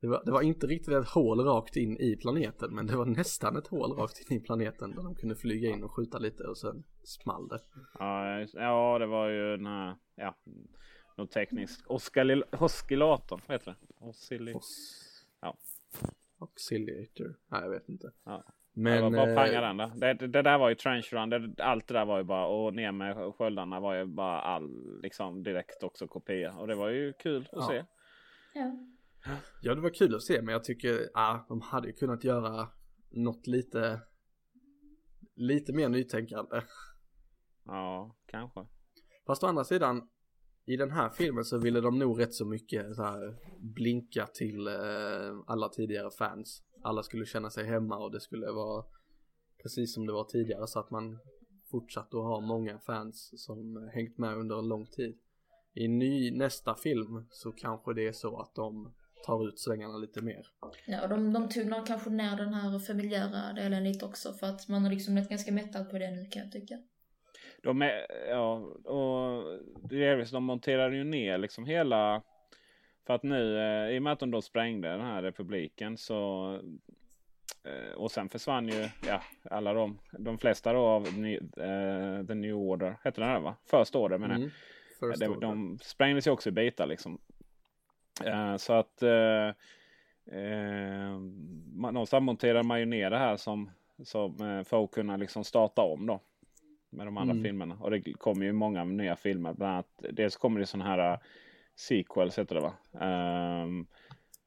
[0.01, 3.05] Det var, det var inte riktigt ett hål rakt in i planeten, men det var
[3.05, 6.43] nästan ett hål rakt in i planeten där de kunde flyga in och skjuta lite
[6.43, 7.59] och sen small det.
[8.53, 10.37] Ja, det var ju den här, ja,
[11.17, 11.85] något tekniskt.
[11.87, 14.05] Oscillatorn, vad heter det?
[14.05, 14.53] Oscilli...
[15.41, 15.57] Ja.
[16.39, 17.35] Auxiliator?
[17.47, 18.11] Nej, jag vet inte.
[18.23, 18.43] Ja.
[18.73, 18.95] Men...
[18.95, 19.91] det var bara eh, panga den där.
[19.95, 21.29] Det, det, där var ju trench run.
[21.29, 24.99] Det, allt det där var ju bara, och ner med sköldarna var ju bara all,
[25.01, 26.53] liksom direkt också kopia.
[26.53, 27.67] Och det var ju kul att Ja.
[27.69, 27.85] se.
[28.53, 28.75] Ja.
[29.61, 32.67] Ja, det var kul att se, men jag tycker, ja, de hade ju kunnat göra
[33.09, 34.01] något lite,
[35.35, 36.61] lite mer nytänkande.
[37.65, 38.65] Ja, kanske.
[39.27, 40.09] Fast å andra sidan,
[40.65, 44.67] i den här filmen så ville de nog rätt så mycket så här, blinka till
[44.67, 44.73] eh,
[45.47, 46.61] alla tidigare fans.
[46.83, 48.85] Alla skulle känna sig hemma och det skulle vara
[49.63, 51.19] precis som det var tidigare så att man
[51.71, 55.17] fortsatte att ha många fans som hängt med under en lång tid.
[55.73, 58.93] I ny, nästa film så kanske det är så att de
[59.25, 60.47] tar ut svängarna lite mer.
[60.87, 64.67] Ja, och de, de tonar kanske ner den här familjära delen lite också för att
[64.67, 66.75] man har liksom blivit ganska mättad på det nu kan jag tycka.
[67.63, 69.59] De är, ja, och
[69.89, 72.21] delvis de monterade ju ner liksom hela
[73.05, 76.53] för att nu eh, i och med att de då sprängde den här republiken så
[77.63, 82.35] eh, och sen försvann ju ja, alla de, de flesta då av ny, uh, The
[82.35, 83.55] New Order, hette den här va?
[83.71, 84.51] First Order menar jag.
[85.01, 87.19] Mm, de, de sprängdes ju också i bitar liksom.
[88.57, 89.51] Så att uh,
[91.75, 93.69] någonstans monterar man ju ner det här som,
[94.03, 96.19] som för att kunna liksom starta om då
[96.93, 97.43] med de andra mm.
[97.43, 97.77] filmerna.
[97.79, 99.53] Och det kommer ju många nya filmer.
[99.53, 101.19] Bland annat, dels kommer det sådana här uh,
[101.75, 102.73] sequels heter det va?
[103.63, 103.87] Um,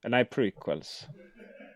[0.06, 1.06] nej, prequels.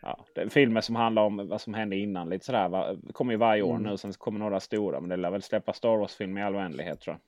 [0.03, 2.29] Ja, det är filmer som handlar om vad som hände innan.
[2.29, 2.68] Lite sådär.
[2.68, 2.95] Va?
[2.95, 3.91] Det kommer ju varje år mm.
[3.91, 3.97] nu.
[3.97, 5.01] Sen kommer några stora.
[5.01, 7.21] Men det lär väl släppa Star Wars-film i all oändlighet tror jag.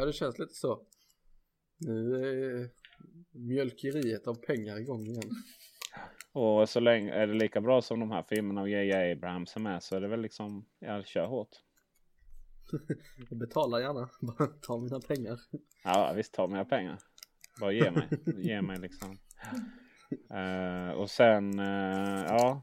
[0.00, 0.80] Ja, det känns lite så.
[1.78, 2.68] Nu är
[3.30, 5.30] mjölkeriet av pengar igång igen.
[6.32, 9.12] Och så länge är det lika bra som de här filmerna och J.J.
[9.12, 11.48] Abrams är med så är det väl liksom, ja, kör hårt.
[13.30, 15.40] Jag betalar gärna, bara ta mina pengar.
[15.84, 16.98] Ja visst, ta mina pengar.
[17.60, 19.18] Bara ge mig, ge mig liksom.
[20.34, 22.62] Uh, och sen, uh, ja.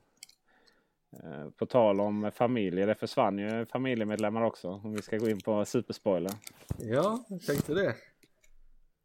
[1.23, 4.67] Uh, på tal om familjer, det försvann ju familjemedlemmar också.
[4.67, 6.31] Om vi ska gå in på superspoiler.
[6.77, 7.95] Ja, jag tänkte det.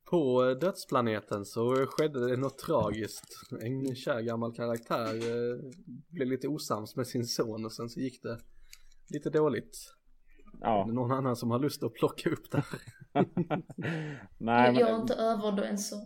[0.05, 3.53] På dödsplaneten så skedde det något tragiskt.
[3.63, 5.13] En kär gammal karaktär
[6.15, 8.39] blev lite osams med sin son och sen så gick det
[9.11, 9.98] lite dåligt.
[10.61, 10.87] Ja.
[10.87, 12.63] Någon annan som har lust att plocka upp det
[14.39, 15.97] Nej, jag, jag är inte över det än så.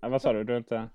[0.00, 0.44] Ja, vad sa du?
[0.44, 0.90] Du är inte?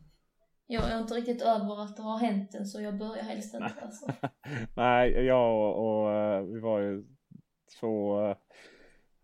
[0.67, 3.73] Jag är inte riktigt över att det har hänt än så jag börjar helst inte
[3.81, 4.11] alltså.
[4.75, 7.05] Nej, jag och, och, eh, vi var ju
[7.79, 8.37] två, eh,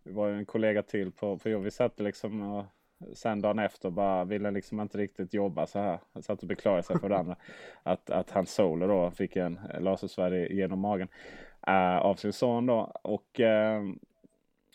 [0.04, 1.64] vi var ju en kollega till på, på jobb.
[1.64, 2.66] Vi satt liksom och
[3.14, 6.00] sen dagen efter bara ville liksom inte riktigt jobba så här.
[6.22, 7.36] Satt och beklagade sig för varandra.
[7.84, 11.08] att, att hans solo då fick en lasersvärd genom magen
[11.68, 12.92] uh, av sin son då.
[13.02, 13.94] Och uh,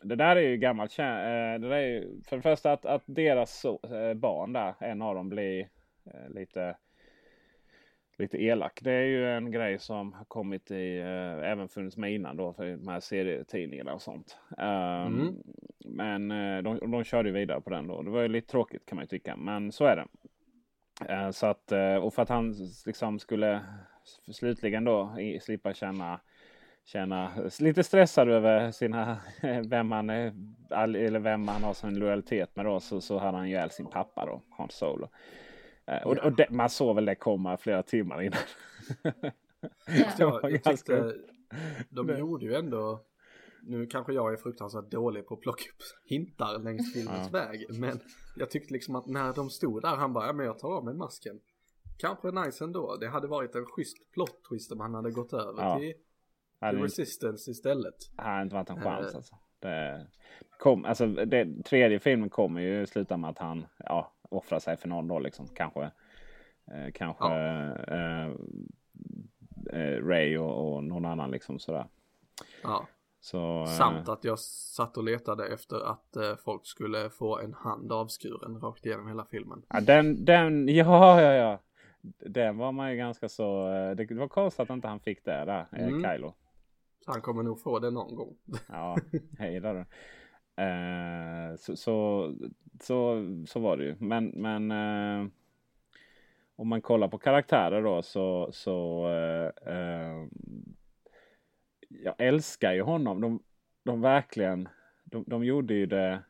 [0.03, 3.03] det där är ju gammalt uh, det där är ju, För det första att, att
[3.07, 3.79] deras so
[4.15, 5.69] barn där, en av dem blir
[6.29, 6.77] lite
[8.19, 8.81] lite elak.
[8.83, 12.53] Det är ju en grej som har kommit i, eh, även funnits med innan då
[12.53, 14.39] för de här serietidningarna och sånt.
[14.49, 15.37] Um, mm.
[15.85, 18.03] Men eh, de, de körde vidare på den då.
[18.03, 20.07] Det var ju lite tråkigt kan man ju tycka, men så är det.
[21.15, 21.73] Uh, så att,
[22.03, 22.55] och för att han
[22.87, 23.61] liksom skulle
[24.33, 26.21] slutligen då slippa känna
[26.89, 29.19] känna lite stressad över sina,
[29.69, 30.33] vem han är,
[30.71, 34.27] eller vem han har sin lojalitet med då, så, så hade han ihjäl sin pappa
[34.27, 35.09] då, Hans Solo.
[35.87, 38.39] Eh, och, och det, man såg väl det komma flera timmar innan.
[40.19, 41.15] ja, jag tyckte,
[41.91, 43.01] de gjorde ju ändå,
[43.63, 47.39] nu kanske jag är fruktansvärt dålig på att plocka upp hintar längs filmens ja.
[47.39, 48.01] väg, men
[48.37, 50.85] jag tyckte liksom att när de stod där, han bara, ja men jag tar av
[50.85, 51.41] mig masken.
[51.99, 55.63] Kanske nice ändå, det hade varit en schysst plot twist om han hade gått över
[55.63, 55.79] ja.
[55.79, 55.95] till
[56.61, 57.95] hade Resistance istället.
[58.17, 59.35] Hade inte varit en chans alltså.
[59.61, 60.07] Det
[60.59, 64.89] kom, alltså det, tredje filmen kommer ju sluta med att han ja, offrar sig för
[64.89, 65.49] någon då liksom.
[65.55, 65.83] Kanske,
[66.71, 67.75] eh, kanske ja.
[67.87, 68.27] eh,
[69.73, 71.87] eh, Ray och, och, någon annan liksom sådär.
[72.63, 72.87] Ja.
[73.21, 77.55] Så, eh, Samt att jag satt och letade efter att eh, folk skulle få en
[77.55, 79.63] hand avskuren rakt igenom hela filmen.
[79.69, 81.61] Ja, den, den, ja, ja, ja.
[82.27, 85.45] Den var man ju ganska så, eh, det var konstigt att inte han fick det
[85.45, 86.03] där, mm.
[86.03, 86.35] Kylo.
[87.07, 88.37] Han kommer nog få det någon gång.
[88.69, 88.97] ja,
[89.39, 89.69] hej då.
[90.63, 92.35] Eh, så, så,
[92.81, 93.97] så, så, var det ju.
[93.99, 95.31] Men, men eh,
[96.57, 100.27] om man kollar på karaktärer då så, så eh, eh
[101.89, 103.21] jag älskar ju honom.
[103.21, 103.43] De,
[103.83, 104.69] de verkligen,
[105.05, 106.23] de, de gjorde ju det.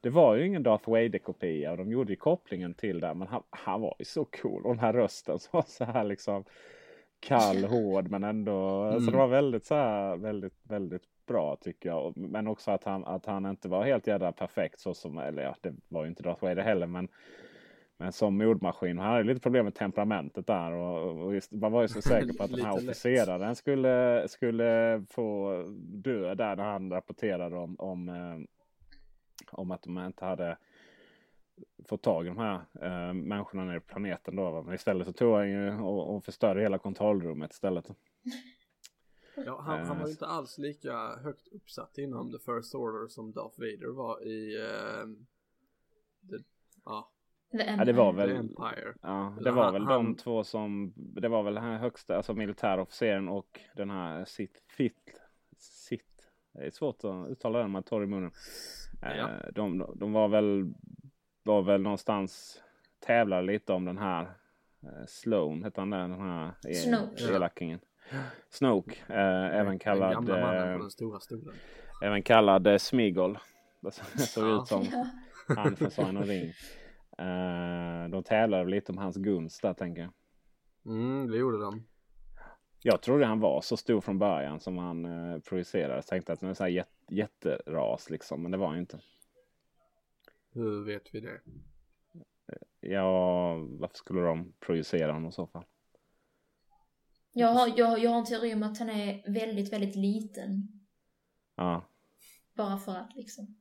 [0.00, 3.14] Det var ju ingen Darth Vader-kopia och de gjorde ju kopplingen till det.
[3.14, 4.66] Men han, han var ju så cool.
[4.66, 6.44] Och den här rösten som var så här liksom
[7.20, 8.82] kall, hård men ändå.
[8.82, 9.00] Mm.
[9.00, 12.16] Så det var väldigt så här väldigt, väldigt bra tycker jag.
[12.16, 15.56] Men också att han, att han inte var helt jädra perfekt så som, eller ja,
[15.60, 16.86] det var ju inte Darth Vader heller.
[16.86, 17.08] Men,
[17.96, 18.98] men som mordmaskin.
[18.98, 20.72] Han hade lite problem med temperamentet där.
[20.72, 25.02] Och, och just, man var ju så säker på att den här officeraren skulle, skulle
[25.10, 28.38] få dö där när han rapporterade om, om, eh,
[29.52, 30.56] om att de inte hade
[31.88, 34.62] få tag i de här eh, människorna nere på planeten då.
[34.62, 37.90] Men istället så tog han ju och, och förstörde hela kontrollrummet istället.
[39.46, 43.08] Ja, han, han var Eh, ju inte alls lika högt uppsatt inom The First Order
[43.08, 45.06] som Darth Vader var i uh,
[46.30, 46.36] the,
[46.84, 47.10] ja,
[47.52, 48.94] The Ja, det var väl, Empire.
[49.02, 52.16] ja, det var han- väl han- de två som, det var väl den här högsta,
[52.16, 55.10] alltså militärofficeren och den här Sith, Sith,
[55.58, 56.04] Sith.
[56.52, 58.30] Det är svårt att uttala den med torr i munnen.
[59.02, 59.28] Eh, Ja.
[59.54, 60.72] De, de var väl,
[61.50, 62.62] var väl någonstans
[63.06, 64.22] tävlade lite om den här
[64.82, 67.34] eh, Sloan, hette han där, den här e- Snoke.
[67.34, 67.80] elakingen.
[68.50, 69.16] Snoke, eh,
[69.56, 71.54] även Den kallad, gamla mannen eh, på den stora stolen.
[72.02, 73.38] även kallad eh, Smigol.
[73.80, 74.86] Det såg ut som
[75.56, 76.52] han från Sagan om ring.
[77.18, 80.12] Eh, de tävlade lite om hans gunst där tänker jag.
[80.86, 81.86] Mm, det gjorde de.
[82.82, 85.94] Jag trodde han var så stor från början som han eh, projicerade.
[85.94, 88.80] Jag tänkte att det är så här jät jätteras liksom, men det var han ju
[88.80, 88.98] inte.
[90.52, 91.40] Hur vet vi det?
[92.80, 95.64] Ja, varför skulle de projicera honom i så fall?
[97.32, 100.68] Jag har, jag, jag har en teori om att han är väldigt, väldigt liten.
[101.56, 101.84] Ja,
[102.54, 103.56] Bara för att liksom.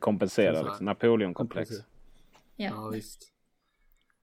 [0.00, 0.86] kompensera liksom.
[0.86, 1.70] Napoleonkomplex.
[1.70, 1.84] Ja.
[2.56, 3.32] Ja, visst.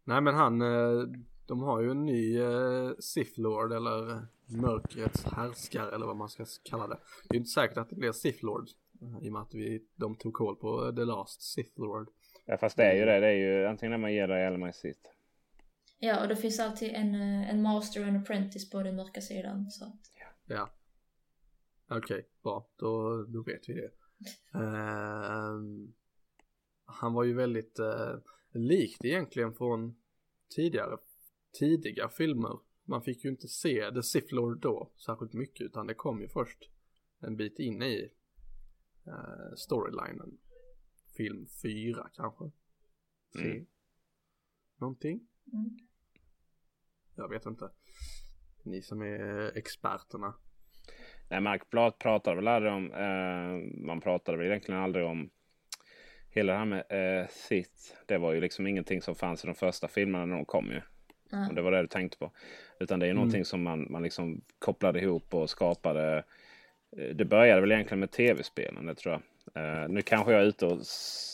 [0.03, 1.07] Nej men han, eh,
[1.45, 6.45] de har ju en ny eh, Sith Lord eller mörkrets härskare eller vad man ska
[6.63, 6.99] kalla det.
[7.30, 8.69] Det är inte säkert att det blir Sith Lord
[9.22, 12.10] i och med att vi, de tog koll på The Last Sith Lord.
[12.45, 13.20] Ja, fast det är ju det.
[13.20, 15.12] Det är ju antingen när man ger det eller man sitt.
[15.99, 19.22] Ja, och det finns alltid en, eh, en master och en apprentice på den mörka
[19.22, 19.72] sidan.
[19.72, 19.86] Så.
[19.86, 20.12] att-
[20.47, 20.70] Ja.
[21.88, 22.68] Okej, bra.
[22.76, 23.91] Då, då vet vi det.
[24.60, 25.93] Ehm,
[26.86, 28.18] han var ju väldigt uh,
[28.51, 29.95] likt egentligen från
[30.56, 30.97] tidigare,
[31.60, 32.60] tidiga filmer.
[32.86, 36.28] Man fick ju inte se The Sith Lord då särskilt mycket utan det kom ju
[36.28, 36.70] först
[37.20, 38.12] en bit in i
[39.08, 40.38] uh, storylinen.
[41.18, 42.51] Film 4 kanske.
[43.36, 43.51] Se.
[43.51, 43.66] Mm.
[44.78, 45.28] Någonting?
[45.54, 45.78] Mm.
[47.16, 47.70] Jag vet inte.
[48.64, 50.34] Ni som är experterna.
[51.30, 55.30] Nej, Mark Blad pratade väl aldrig om, eh, man pratade väl egentligen aldrig om
[56.30, 56.86] hela det här med
[57.22, 57.93] eh, Sith.
[58.06, 60.82] Det var ju liksom ingenting som fanns i de första filmerna när de kom ju.
[61.30, 61.49] Ja.
[61.49, 62.32] Om det var det du tänkte på.
[62.80, 63.20] Utan det är ju Mm.
[63.22, 66.24] någonting som man, man liksom kopplade ihop och skapade.
[66.97, 69.21] Eh, Det började väl egentligen med tv-spelen, det tror jag.
[69.55, 70.79] Eh, nu kanske jag är ute och...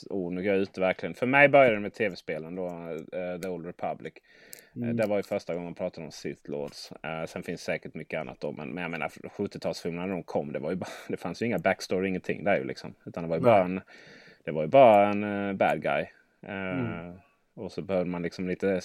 [0.10, 1.16] Oh, nu är jag ute verkligen.
[1.16, 2.68] För mig började det med tv-spelen då,
[3.14, 4.14] eh, The Old Republic.
[4.76, 4.89] Mm.
[4.89, 6.91] Eh, Det var ju första gången man pratade om Sith Lords.
[7.28, 8.51] Sen finns säkert mycket annat då.
[8.51, 10.53] Men, men jag menar 70-talsfilmerna när de kom.
[10.53, 12.93] Det, var ju bara, det fanns ju inga backstory, ingenting där ju liksom.
[13.05, 13.82] Utan det var ju bara en,
[14.43, 16.05] det var ju bara en bad guy.
[16.47, 17.14] Mm.
[17.55, 18.82] Och så behövde man liksom lite,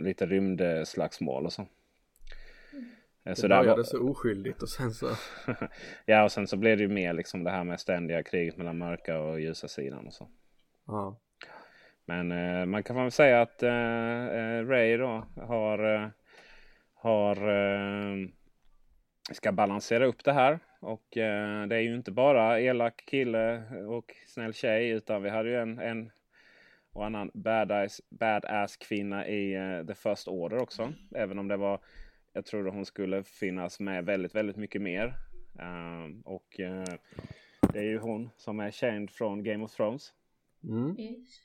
[0.00, 1.66] lite rymdslagsmål och så.
[3.24, 5.10] Eh, Det där började var- så oskyldigt och sen så
[6.06, 8.78] ja, och sen så blev det ju mer liksom det här med ständiga kriget mellan
[8.78, 10.28] mörka och ljusa sidan och så.
[10.86, 11.20] Ja.
[12.04, 16.08] Men eh, man kan väl säga att eh, eh, Ray då har, eh,
[16.94, 18.16] har eh,
[19.32, 20.58] ska balansera upp det här.
[20.80, 25.56] Och det är ju inte bara elak kille och snäll tjej utan vi hade ju
[25.56, 26.10] en, en
[26.92, 29.54] och annan badass, badass kvinna i
[29.86, 30.92] The First Order också.
[31.14, 31.80] Även om det var,
[32.32, 35.14] jag trodde hon skulle finnas med väldigt, väldigt mycket mer.
[35.58, 36.84] Eh, och eh,
[37.72, 40.12] det är ju hon som är känd från Game of Thrones.
[40.64, 40.98] Mm.
[40.98, 41.40] Yes.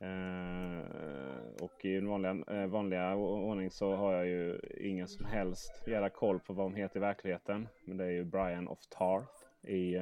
[0.00, 5.82] Eh, och i den vanliga, eh, vanliga ordning så har jag ju ingen som helst
[5.86, 7.68] jävla koll på vad hon heter i verkligheten.
[7.84, 9.96] Men det är ju Brian of Tarth i,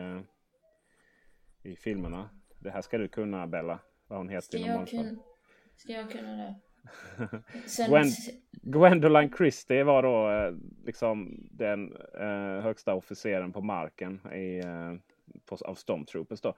[1.63, 2.31] i filmerna.
[2.59, 3.79] Det här ska du kunna Bella.
[4.07, 5.17] Vad hon heter Ska i jag, kunna,
[5.77, 6.55] ska jag kunna det?
[7.67, 8.07] Sen, Gwen,
[8.63, 10.55] Gwendoline Christie var då eh,
[10.87, 14.95] liksom den eh, högsta officeren på marken i, eh,
[15.47, 16.41] på, av Stormtroopers.
[16.41, 16.55] Då.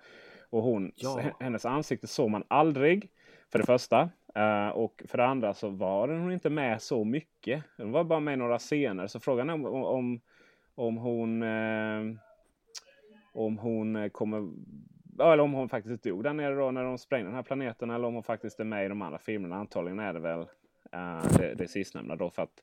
[0.51, 1.21] Och hon, Ja.
[1.41, 3.09] hennes ansikte såg man aldrig.
[3.53, 4.11] För det första.
[4.35, 7.65] Eh, och för det andra så var hon inte med så mycket.
[7.77, 9.07] Hon var bara med i några scener.
[9.07, 10.21] Så frågan är om, om,
[10.75, 12.17] om hon eh,
[13.33, 14.51] om hon eh, kommer
[15.21, 17.91] eller om hon faktiskt dog där nere då när de sprängde den här planeten.
[17.91, 19.57] Eller om hon faktiskt är med i de andra filmerna.
[19.57, 20.41] Antagligen är det väl
[20.93, 22.31] eh, det, det sistnämnda då.
[22.31, 22.63] För att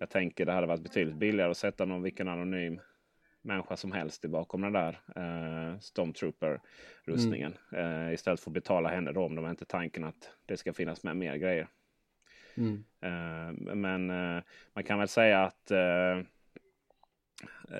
[0.00, 2.80] jag tänker det hade varit betydligt billigare att sätta någon vilken anonym
[3.42, 7.54] människa som helst bakom den där eh, Stormtrooper-rustningen.
[7.72, 11.02] Eh, istället för att betala henne då om de inte tanken att det ska finnas
[11.02, 11.68] med mer grejer.
[12.56, 12.84] Mm.
[13.00, 14.06] Eh, men
[14.72, 15.66] man kan väl säga att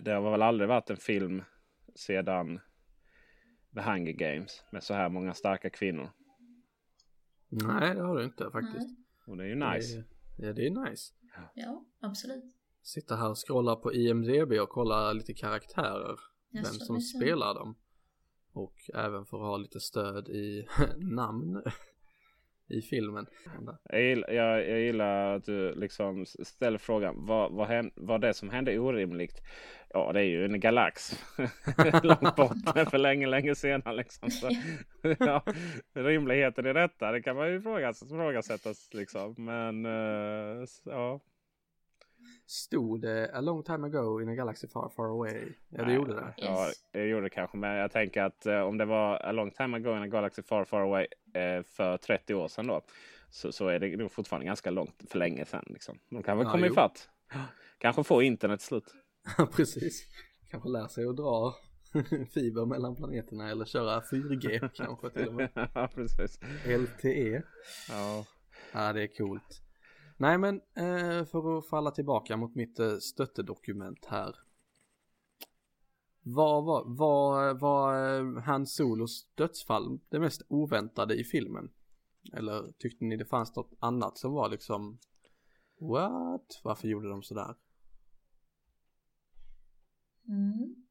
[0.03, 1.43] det har väl aldrig varit en film
[1.95, 2.61] sedan
[3.79, 6.11] The Hunger Games med så här många starka kvinnor.
[7.49, 8.99] Nej, det har du inte faktiskt.
[9.26, 10.05] Och det är ju nice.
[10.37, 11.14] Det är, ja, det är nice.
[11.55, 12.45] Ja, absolut.
[12.83, 16.20] Sitta här och scrolla på IMDB och kolla lite karaktärer.
[16.51, 17.74] Jaså, vem som spelar dem.
[18.53, 20.66] Och även för att ha lite stöd i
[20.97, 21.62] namn
[22.69, 23.27] i filmen.
[23.91, 28.35] Jag gillar, jag, jag gillar att du liksom ställer frågan vad, vad, hän, vad det
[28.35, 29.43] som hände orimligt?
[29.91, 31.25] Ja, det är ju en galax
[32.03, 33.97] långt bort för länge, länge sedan.
[33.97, 34.31] Liksom.
[34.31, 34.51] Så,
[35.19, 35.45] ja,
[35.95, 38.95] rimligheten i detta, det kan man ju ifrågasättas.
[38.95, 39.35] Liksom.
[39.39, 41.21] Men uh, ja.
[42.51, 45.53] Stod det A long time ago in a galaxy far far away?
[45.68, 46.34] Ja, det Nej, gjorde det.
[46.36, 47.57] Ja, det gjorde det kanske.
[47.57, 50.42] Men jag tänker att uh, om det var A long time ago in a galaxy
[50.42, 52.82] far far away uh, för 30 år sedan då.
[53.30, 55.64] Så, så är det nog fortfarande ganska långt för länge sedan.
[55.66, 55.99] Liksom.
[56.11, 57.09] De kan väl ja, komma ifatt.
[57.78, 58.94] Kanske få internet slut.
[59.38, 60.07] Ja, precis.
[60.51, 61.55] Kanske lär sig att dra
[62.34, 65.51] fiber mellan planeterna eller köra 4G kanske till och med.
[65.74, 66.40] ja, precis.
[66.66, 67.42] LTE.
[67.88, 68.24] Ja.
[68.72, 69.62] Ja, det är coolt.
[70.21, 74.37] Nej, men eh, för att falla tillbaka mot mitt eh, stöttedokument här.
[76.23, 81.71] Vad var, var, var eh, Hans Solos dödsfall det mest oväntade i filmen?
[82.33, 84.99] Eller tyckte ni det fanns något annat som var liksom
[85.81, 86.61] What?
[86.64, 87.55] Varför gjorde de sådär?
[90.29, 90.87] Mm.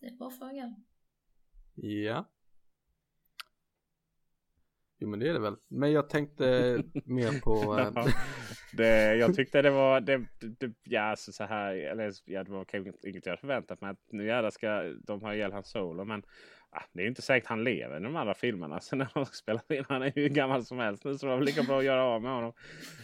[0.00, 0.84] Det var frågan.
[1.74, 2.24] Ja.
[5.00, 5.56] Jo men det är det väl.
[5.68, 6.44] Men jag tänkte
[7.04, 7.78] mer på...
[7.78, 8.06] Äh...
[8.72, 12.64] det, jag tyckte det var, det, det, ja alltså så här, eller ja, det var
[12.64, 13.90] kanske inget jag förväntat mig.
[13.90, 16.04] Att nu jävlar ska de ha ihjäl hans solo.
[16.04, 16.22] Men
[16.70, 18.80] ah, det är inte säkert han lever i de andra filmerna.
[18.80, 21.18] Så när de spelar in, han är ju hur gammal som helst nu.
[21.18, 22.52] Så det var lika bra att göra av med honom.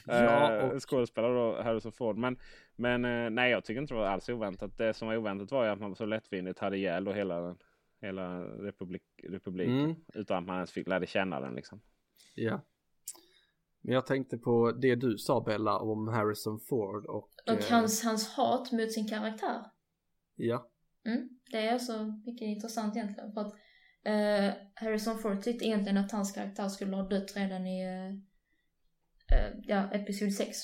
[0.07, 0.83] ja, eh, och...
[0.83, 2.17] Skådespelare då, Harrison Ford.
[2.17, 2.37] Men,
[2.77, 4.79] men eh, nej, jag tycker inte det var alls oväntat.
[4.79, 7.57] Det som var oväntat var ju att man så lättvindigt hade ihjäl då hela
[8.01, 9.85] hela republik, republiken.
[9.85, 9.97] Mm.
[10.15, 11.81] Utan att man ens fick lära känna den liksom.
[12.35, 12.65] Ja.
[13.81, 17.31] Men jag tänkte på det du sa Bella om Harrison Ford och...
[17.47, 17.71] Och eh...
[17.71, 19.65] hans, hans hat mot sin karaktär.
[20.35, 20.71] Ja.
[21.07, 23.55] Mm, det är alltså mycket intressant egentligen för att
[24.05, 28.09] eh, Harrison Ford tyckte egentligen att hans karaktär skulle ha dött redan i eh,
[29.39, 30.59] eh ja, episod 6.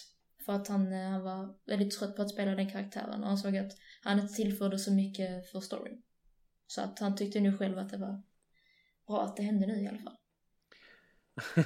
[0.46, 3.38] För att han, eh, han var väldigt trött på att spela den karaktären och han
[3.38, 3.72] såg att
[4.02, 6.02] han inte tillförde så mycket för storyn.
[6.72, 8.22] Så att han tyckte nu själv att det var
[9.06, 10.16] bra att det hände nu i alla fall.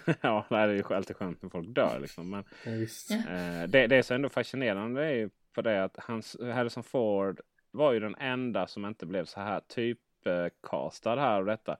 [0.20, 2.30] ja, det är ju alltid skönt när folk dör liksom.
[2.30, 2.70] Men, ja,
[3.16, 7.40] eh, det, det som ändå fascinerande är ju på det att hans, Harrison Ford
[7.70, 11.78] var ju den enda som inte blev så här typcastad här och detta.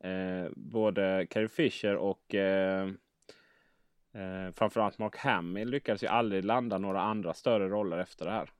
[0.00, 2.88] Eh, både Carrie Fisher och eh,
[4.12, 8.50] eh, framförallt Mark Hamill lyckades ju aldrig landa några andra större roller efter det här.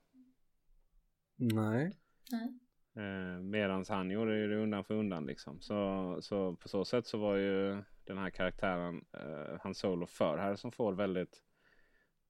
[1.37, 1.93] Nej.
[2.31, 2.59] Nej.
[2.97, 5.61] Eh, Medan han gjorde det undan för undan liksom.
[5.61, 10.39] Så, så på så sätt så var ju den här karaktären, eh, Han Solo för
[10.39, 11.43] Harrison Ford väldigt,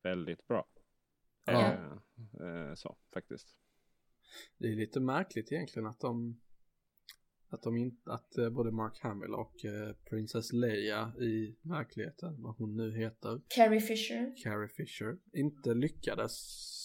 [0.03, 0.67] väldigt bra.
[1.45, 1.73] Ja.
[1.73, 1.93] Eh,
[2.47, 3.59] eh, så faktiskt.
[4.59, 6.41] Det är lite märkligt egentligen att de
[7.49, 12.57] att de inte, att eh, både Mark Hamill och eh, Princess Leia i verkligheten, vad
[12.57, 13.41] hon nu heter.
[13.49, 14.35] Carrie Fisher.
[14.43, 15.19] Carrie Fisher.
[15.33, 16.33] Inte lyckades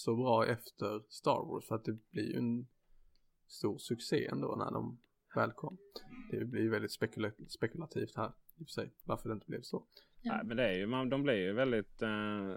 [0.03, 2.67] så bra efter Star Wars för att det blir ju en
[3.51, 4.97] stor succé ändå när de
[5.35, 5.77] väl kom.
[6.31, 9.83] Det blir väldigt spekula spekulativt här i och för sig varför det inte blev så.
[10.21, 10.33] Ja.
[10.33, 12.49] Nej, men det är ju, man, de blir ju väldigt, eh,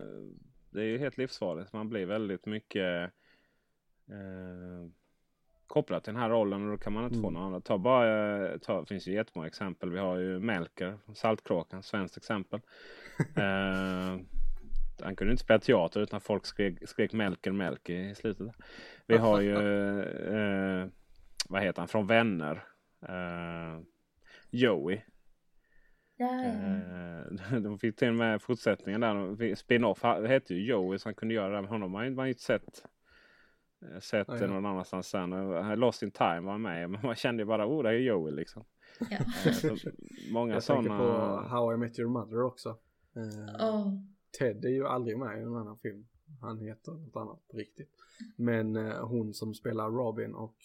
[0.70, 1.72] det är ju helt livsfarligt.
[1.72, 3.12] Man blir väldigt mycket
[4.08, 4.90] eh,
[5.66, 7.22] kopplat till den här rollen och då kan man inte mm.
[7.22, 7.62] få någon annan.
[7.62, 9.90] Ta bara, ta, det finns ju jättemånga exempel.
[9.90, 12.60] Vi har ju Melker, Saltkråkan, svenskt exempel.
[13.36, 14.18] eh,
[15.02, 18.48] han kunde inte spela teater utan folk skrek, skrek Melker Melker i slutet.
[19.06, 19.56] Vi har ju,
[20.34, 20.86] eh,
[21.48, 22.64] vad heter han, från Vänner.
[23.08, 23.80] Eh,
[24.50, 25.00] Joey.
[26.20, 29.54] Eh, de fick till och med fortsättningen där.
[29.54, 31.60] Spin-off hette ju Joey så han kunde göra det.
[31.60, 32.84] Men honom har man ju inte sett.
[33.82, 34.46] Eh, sett ja, ja.
[34.46, 35.30] någon annanstans sen.
[35.78, 36.90] Lost in time var med.
[36.90, 38.64] Men man kände ju bara, oh det är Joey liksom.
[39.10, 39.16] Ja.
[39.16, 39.72] Eh,
[40.32, 40.88] många sådana.
[40.88, 42.78] Jag tänker på How I Met Your Mother också.
[43.60, 43.92] Oh.
[44.38, 46.06] Ted är ju aldrig med i en annan film.
[46.40, 47.90] Han heter något annat på riktigt.
[48.36, 50.56] Men eh, hon som spelar Robin och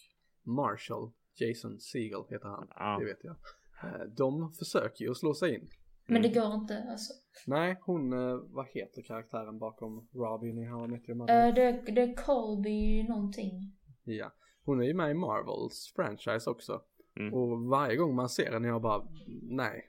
[0.43, 2.97] Marshall, Jason Segel heter han, ja.
[2.99, 3.35] det vet jag.
[3.83, 5.69] Eh, de försöker ju att slå sig in.
[6.07, 7.13] Men det går inte alltså?
[7.47, 11.47] Nej, hon, eh, vad heter karaktären bakom Robin i How I Met Your Mother?
[11.47, 13.77] Uh, det, det är Colby någonting.
[14.03, 14.31] Ja,
[14.63, 16.81] hon är ju med i Marvels franchise också.
[17.19, 17.33] Mm.
[17.33, 19.07] Och varje gång man ser henne jag bara,
[19.41, 19.85] nej,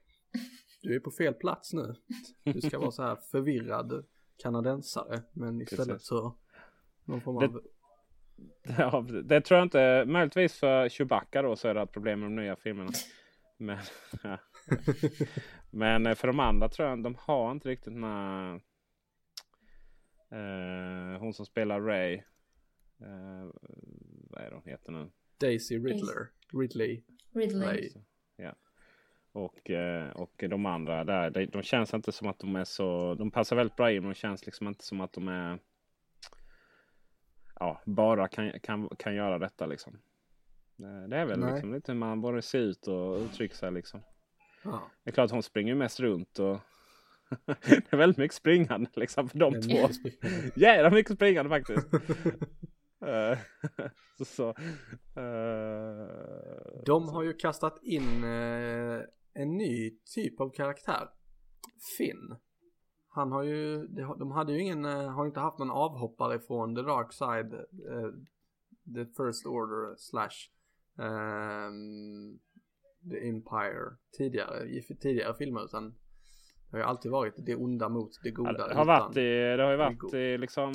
[0.81, 1.95] du är på fel plats nu.
[2.45, 4.05] Du ska vara så här förvirrad
[4.37, 5.22] kanadensare.
[5.33, 6.07] Men istället Precis.
[6.07, 6.37] så
[7.05, 7.53] någon form av...
[7.53, 7.61] Det,
[8.78, 10.05] ja, det tror jag inte.
[10.07, 12.91] Möjligtvis för Chewbacca då så är det ett problem med de nya filmerna.
[13.59, 13.78] Men,
[14.22, 14.39] ja.
[15.70, 18.55] Men eh, för de andra tror jag de har inte riktigt den här...
[20.33, 22.14] Eh, hon som spelar Ray.
[23.01, 23.51] Eh,
[24.31, 25.11] vad är det hon heter nu?
[25.41, 26.31] Daisy Riddler.
[26.53, 27.03] Ridley.
[27.35, 27.68] Ridley.
[27.68, 27.91] Ray.
[29.33, 33.14] Och, eh, och de andra där, de, de känns inte som att de är så...
[33.14, 35.59] De passar väldigt bra in men de känns liksom inte som att de är...
[37.55, 39.99] Ja, bara kan, kan, kan göra detta liksom.
[40.78, 44.03] Eh, Det är väl liksom lite hur man borde se ut och uttrycka sig liksom.
[44.64, 44.91] Ja.
[45.05, 46.59] Det är klart hon springer mest runt och
[47.47, 49.89] det är väldigt mycket springande liksom för de två.
[50.55, 51.89] Jävla mycket springande faktiskt.
[53.07, 53.39] Eh,
[54.18, 54.49] så, så,
[55.20, 56.09] eh,
[56.87, 59.01] De har ju kastat in eh,
[59.35, 61.09] en ny typ av karaktär.
[61.99, 62.37] Finn.
[63.09, 63.87] Han har ju,
[64.18, 68.11] de hade ju ingen, eh, har inte haft någon avhoppare från the dark side, eh,
[68.95, 70.51] the first order slash
[70.99, 72.39] ehm,
[73.11, 78.11] the empire tidigare, i tidigare filmer utan det har ju alltid varit det onda mot
[78.22, 78.68] det Ja, goda.
[78.68, 80.72] det, har varit i, det har ju varit i liksom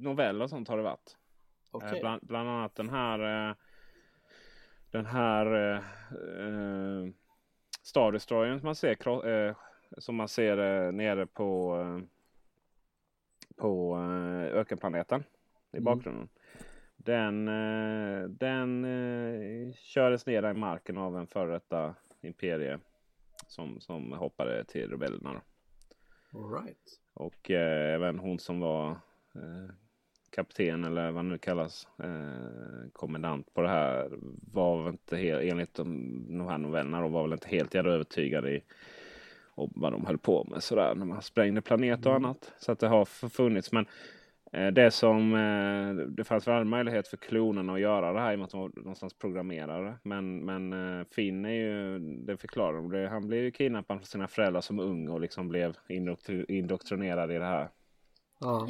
[0.00, 1.16] noveller och sånt har det varit.
[1.82, 3.56] Eh, Bland, bland annat den här
[4.90, 5.46] Den här
[7.82, 9.56] Star Destroyern som man ser, eh,
[9.98, 12.04] som man ser eh, nere på eh,
[13.56, 15.24] på eh, ökenplaneten
[15.72, 15.84] i Mm.
[15.84, 16.28] bakgrunden.
[16.96, 22.78] Den, eh, den eh, kördes ner i marken av en före detta imperie
[23.46, 25.40] som, som hoppade till rebellerna.
[26.34, 27.00] All right.
[27.14, 28.96] Och eh, även hon som var
[30.32, 34.10] kapten eller vad nu kallas, eh, kommendant på det här
[34.52, 37.92] var väl inte helt, enligt de, de här novellerna då, var väl inte helt jävla
[37.92, 38.62] övertygad i
[39.54, 42.52] om vad de höll på med sådär när man sprängde planet och annat.
[42.58, 43.72] Så att det har funnits.
[43.72, 43.86] Men
[44.52, 48.34] eh, det som eh, det fanns väl möjlighet för klonerna att göra det här i
[48.34, 49.94] och med att de var någonstans programmerade.
[50.02, 54.06] Men, men eh, Finn är ju, det förklarar de, det, han blev ju kidnappad från
[54.06, 57.68] sina föräldrar som ung och liksom blev indoktri- indoktrinerad i det här.
[58.40, 58.66] Ja.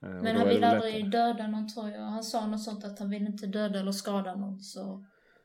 [0.00, 0.08] Ja.
[0.08, 2.00] Eh, Men han ville aldrig döda någon tror jag.
[2.00, 5.04] Han sa något sånt att han ville inte döda eller skada någon så.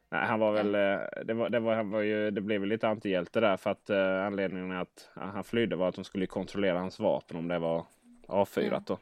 [0.09, 2.69] Nej, han var väl, eh, det, var, det, var, han var ju, det blev väl
[2.69, 6.79] lite antihjälte där för att eh, anledningen att han flydde var att de skulle kontrollera
[6.79, 7.85] hans vapen om det var
[8.27, 8.97] avfyrat då.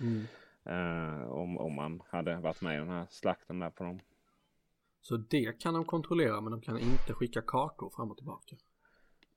[0.00, 0.26] Mm.
[0.64, 4.00] Eh, om, om man hade varit med i den här slakten där på dem.
[5.02, 8.56] Så det kan de kontrollera men de kan inte skicka kartor fram och tillbaka.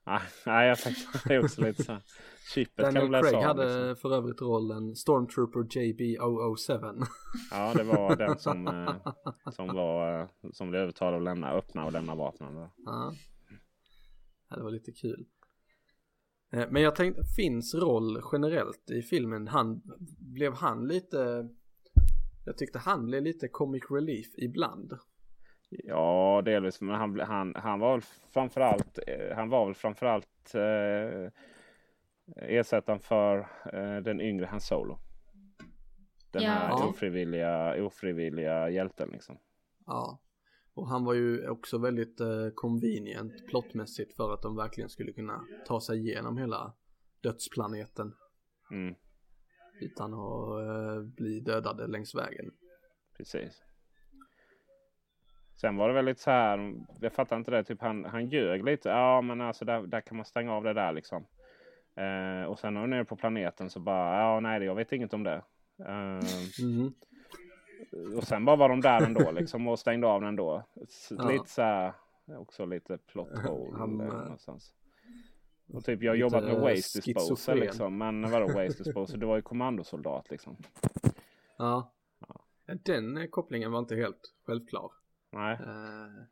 [0.06, 2.04] Nej, nej, jag tänkte det är också lite så här.
[2.54, 3.43] Chippet kan de läsa Craig av.
[3.43, 3.95] hade Liksom.
[4.02, 7.04] för övrigt rollen Stormtrooper JB007.
[7.52, 9.14] Ja, det var den som, eh,
[9.56, 12.68] som var eh, som blev övertalad att lämna, öppna och lämna vapnen.
[12.86, 13.14] Ja,
[14.56, 15.26] det var lite kul.
[16.52, 19.82] Eh, Men jag tänkte, Finns roll generellt i filmen, han,
[20.20, 21.50] blev han lite,
[22.45, 24.93] jag tyckte han blev lite comic relief ibland.
[25.70, 26.82] Ja, delvis.
[26.82, 28.01] Men han, han, han var väl
[28.34, 31.32] framförallt, eh, han var väl framförallt eh,
[32.36, 33.38] ersättaren för
[33.74, 34.99] eh, den yngre Han Solo.
[36.32, 36.49] Den Ja.
[36.51, 39.38] här ofrivilliga, ofrivilliga hjälten liksom.
[39.86, 40.20] Ja.
[40.74, 45.45] Och han var ju också väldigt eh, convenient plottmässigt för att de verkligen skulle kunna
[45.67, 46.74] ta sig igenom hela
[47.22, 48.15] dödsplaneten
[48.72, 48.95] Mm,
[49.82, 52.51] utan att eh, bli dödade längs vägen.
[53.17, 53.63] precis.
[55.62, 58.66] Sen var det väl lite så här, jag fattar inte det, typ han, han ljög
[58.66, 58.89] lite.
[58.89, 61.26] Ja men alltså där, där kan man stänga av det där liksom.
[61.95, 65.14] Eh, och sen när han är på planeten så bara, ja nej jag vet inget
[65.14, 65.41] om det.
[65.86, 66.20] Eh,
[66.64, 66.93] Mhm.
[68.18, 70.64] Och sen bara var de där ändå liksom och stängde av den då.
[71.10, 71.30] Ja.
[71.30, 71.93] Lite så här,
[72.38, 74.74] också lite plot hole Han, där eh, någonstans.
[75.74, 77.60] Och typ jag har jobbat med eh, waste disposal schizofren.
[77.60, 77.97] liksom.
[77.97, 79.20] Men vadå waste disposal?
[79.20, 80.57] Det var ju kommandosoldat liksom.
[81.57, 81.91] Ja.
[82.86, 84.91] Den eh, kopplingen var inte helt självklar.
[85.32, 85.53] Nej.
[85.53, 86.23] eh,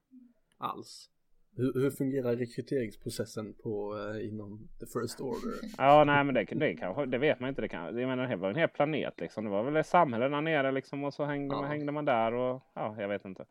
[0.58, 1.10] alls.
[1.56, 5.54] Hur, hur fungerar rekryteringsprocessen på eh, inom the first order?
[5.78, 7.62] Ja nej men det, det, kanske, det vet man inte.
[7.62, 9.44] Det, kan, jag menar, det var en hel planet liksom.
[9.44, 11.04] Det var väl ett samhälle där nere liksom.
[11.04, 11.62] Och så hängde, Ja.
[11.62, 13.46] man, hängde man där och ja, jag vet inte.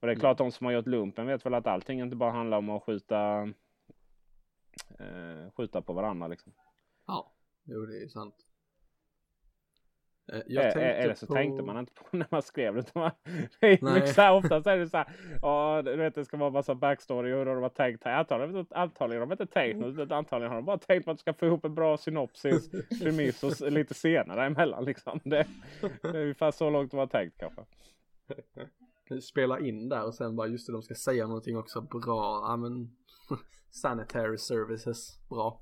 [0.00, 2.30] Och det är klart de som har gjort lumpen vet väl att allting inte bara
[2.32, 3.42] handlar om att skjuta
[4.98, 6.52] eh, skjuta på varandra liksom.
[7.06, 7.32] Ja,
[7.64, 8.34] jo det är sant.
[8.36, 8.44] Eh, jag
[9.96, 11.34] Eh, tänkte Eller så på...
[11.34, 12.94] tänkte man inte på när man skrev det.
[12.94, 13.10] man-
[13.60, 15.06] Det oftast är det så här.
[15.42, 18.18] Ja, du vet det ska vara massa backstory hur de har tänkt här.
[18.18, 20.10] Antagligen, antagligen har de inte tänkt något.
[20.10, 22.70] Antagligen har de bara tänkt på att de ska få ihop en bra synopsis,
[23.02, 25.20] premiss och lite senare emellan liksom.
[25.24, 25.46] Det,
[26.02, 27.62] det är ungefär så långt de har tänkt kanske.
[29.22, 32.44] Spela in där och sen bara just det, de ska säga någonting också bra.
[32.48, 32.90] Ja men
[33.70, 35.60] sanitary services, bra.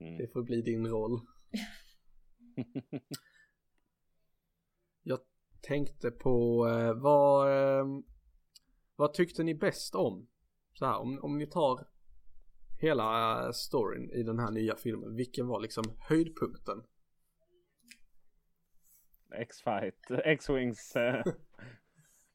[0.00, 0.16] Mm.
[0.18, 1.20] Det får bli din roll.
[5.60, 7.86] Tänkte på eh, vad, eh,
[8.96, 10.28] vad tyckte ni bäst om?
[10.74, 11.86] Så här, om, om ni tar
[12.78, 16.82] hela eh, storyn i den här nya filmen, vilken var liksom höjdpunkten?
[19.34, 20.96] X-Fight, X-Wings.
[20.96, 21.24] Eh,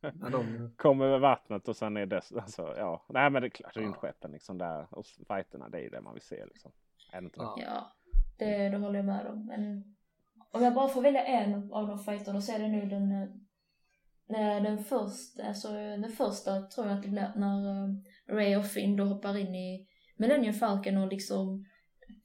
[0.31, 0.73] de...
[0.77, 3.05] Kommer över vattnet och sen är det alltså, ja.
[3.09, 6.23] Nej men det är klart rymdskeppen liksom där och fighterna det är det man vill
[6.23, 6.71] se liksom.
[7.11, 7.43] Är det inte det?
[7.43, 7.55] Ja.
[7.57, 7.93] Ja,
[8.37, 9.45] det, det håller jag med om.
[9.45, 9.95] Men
[10.53, 14.63] om jag bara får välja en av de fighterna så är det nu den, eh,
[14.63, 18.95] den första, alltså den första tror jag att det blir när eh, Ray och Finn
[18.95, 19.87] då hoppar in i
[20.17, 21.65] Millennium Falcon och liksom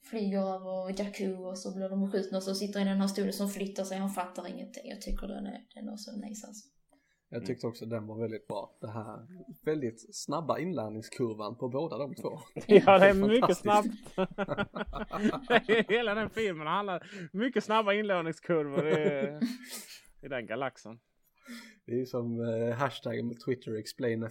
[0.09, 3.07] flyger över Jakku och så blir de skjutna och så sitter han i den här
[3.07, 4.89] stolen som flyttar sig, han fattar ingenting.
[4.89, 6.78] Jag tycker den är, den är så nice alltså.
[7.31, 8.77] Jag tyckte också den var väldigt bra.
[8.81, 9.27] Det här
[9.65, 12.39] väldigt snabba inlärningskurvan på båda de två.
[12.67, 13.87] Ja, det är mycket snabbt.
[15.89, 19.39] Hela den filmen handlar mycket snabba inlärningskurvor i,
[20.21, 20.99] i den galaxen.
[21.85, 24.29] Det är som eh, hashtaggen med Twitter explain a,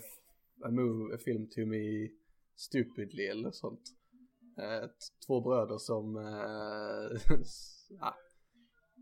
[0.65, 2.09] a, move, a film to me
[2.57, 3.83] stupidly eller sånt.
[4.59, 4.89] Eh,
[5.27, 7.37] två bröder som, eh,
[8.01, 8.15] ja,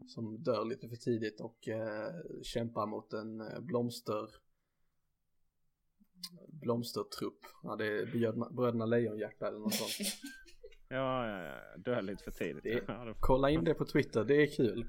[0.06, 4.28] som dör lite för tidigt och eh, kämpar mot en eh, blomster
[6.48, 7.38] blomstertrupp.
[7.62, 9.92] Ja, det är bröderna, bröderna Lejonhjärta eller något sånt.
[10.88, 11.76] Ja, ja, ja.
[11.76, 12.62] Dör lite för tidigt.
[12.62, 14.86] Det- Ja, Kolla in det på Twitter, det är kul.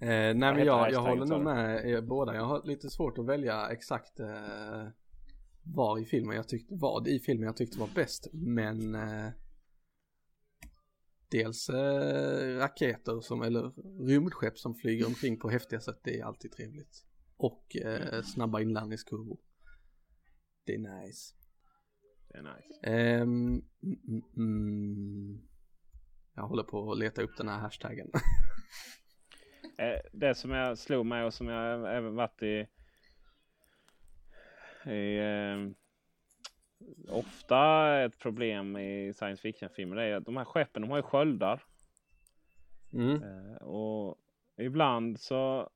[0.00, 2.34] Eh, nej men jag, jag håller nog med er båda.
[2.34, 4.88] Jag har lite svårt att välja exakt eh,
[5.62, 8.28] var i filmen jag tyckte, vad i filmen jag tyckte var bäst.
[8.32, 9.28] Men eh,
[11.30, 13.72] dels eh, raketer som, eller
[14.06, 17.04] rymdskepp som flyger omkring på häftiga sätt, det är alltid trevligt.
[17.36, 19.38] Och eh, snabba inlandningskurvor.
[20.64, 21.34] Det är nice.
[22.28, 22.80] det är nice.
[22.82, 25.48] Ehm, mm, mm.
[26.34, 28.10] Jag håller på att leta upp den här hashtaggen.
[29.78, 32.66] Eh, Det som jag slog mig och som jag även varit i,
[34.90, 35.70] i eh,
[37.08, 41.62] ofta ett problem i science fiction-filmer är att de här skeppen de har ju sköldar.
[42.92, 43.22] Mm.
[43.22, 44.18] Eh, och
[44.56, 45.70] ibland så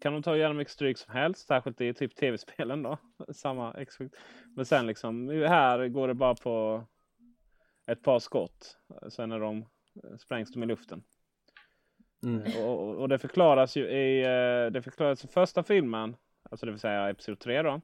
[0.00, 1.46] kan de ta igenom mycket stryk som helst.
[1.46, 2.98] Särskilt i typ tv-spelen då.
[3.32, 4.14] Samma exakt.
[4.56, 6.84] Men sen liksom här går det bara på
[7.86, 8.78] ett par skott.
[9.08, 9.64] Sen är de,
[10.18, 11.02] sprängs de i luften.
[12.24, 12.42] Mm.
[12.62, 16.16] Och, och- och det förklaras ju i, eh, det förklaras i första filmen,
[16.50, 17.80] alltså det vill säga episod 3 då.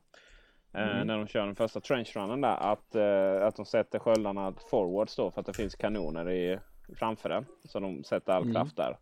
[0.72, 1.06] Eh, Mm.
[1.06, 2.56] När de kör den första trenchrunnen där.
[2.72, 6.58] Att, eh, att de sätter sköldarna forwards då för att det finns kanoner i,
[6.96, 7.46] framför den.
[7.64, 8.54] Så de sätter all Mm.
[8.54, 8.98] kraft där.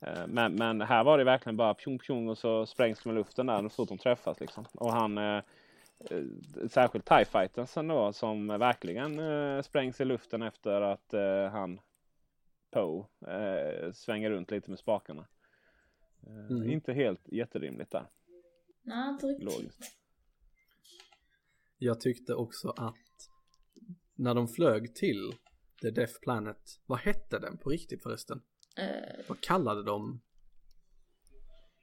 [0.00, 3.14] Eh, Men, men här var det verkligen bara pjong pjong och så sprängs de i
[3.14, 4.40] luften där så fort de träffas.
[4.40, 4.64] Liksom.
[4.74, 5.42] Och han,
[6.70, 9.20] särskilt TIE fightersen då som verkligen
[9.62, 11.14] sprängs i luften efter att
[11.52, 11.80] han
[12.70, 13.04] Poe
[13.92, 15.26] svänger runt lite med spakarna.
[16.50, 16.70] Mm.
[16.70, 18.06] Inte helt jätterimligt där.
[18.82, 19.44] Nej, inte riktigt.
[19.44, 19.96] Logiskt.
[21.78, 22.94] Jag tyckte också att
[24.14, 25.32] när de flög till
[25.82, 28.40] The Death Planet, vad hette den på riktigt förresten?
[28.78, 30.20] Eh, Vad kallade de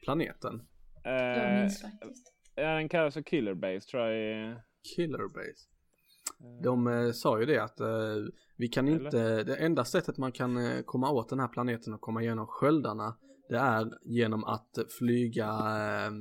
[0.03, 0.61] planeten?
[1.03, 2.33] jag Eh, minns faktiskt.
[2.55, 4.61] ja, den kallas för Killer Base tror jag.
[4.95, 5.67] Killer Base.
[6.63, 7.87] De eh, sa ju det att eh,
[8.57, 9.05] vi kan Eller?
[9.05, 12.47] inte, det enda sättet man kan eh, komma åt den här planeten och komma igenom
[12.47, 13.17] sköldarna
[13.49, 14.69] det är genom att
[14.99, 16.11] flyga, eh,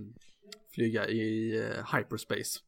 [0.75, 2.61] flyga i eh, hyperspace.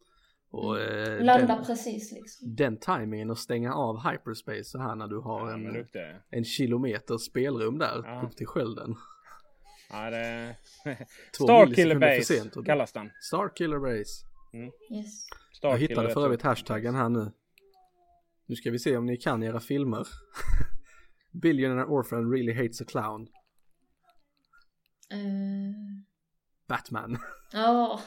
[0.54, 2.54] Och eh, Landa den, precis liksom.
[2.56, 5.86] den timingen och stänga av hyperspace så här när du har Ja, en,
[6.30, 8.22] en kilometer spelrum där Ja.
[8.26, 8.94] upp till skölden.
[9.90, 10.56] Ja, det...
[11.38, 13.10] Två Star Killer millisekunder för Base sent och- kallas den.
[13.20, 14.26] Star Killer Base.
[14.90, 15.26] Yes.
[15.52, 17.32] Star Jag hittade för övrigt hashtaggen här nu.
[18.46, 20.06] Nu ska vi se om ni kan era filmer.
[21.32, 23.28] Billionaire Orphan really hates a clown.
[25.10, 25.18] Eh,
[26.68, 27.18] Batman.
[27.52, 28.00] Ja,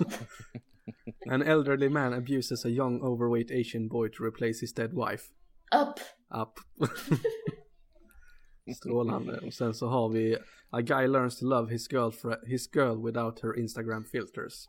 [1.31, 5.23] An elderly man abuses a young overweight Asian boy to replace his dead wife.
[5.71, 5.99] Up.
[6.29, 6.59] Up.
[8.75, 9.39] Strålande.
[9.39, 10.37] Och sen så har vi
[10.69, 12.11] A guy learns to love his girl,
[12.45, 14.67] his girl without her Instagram filters.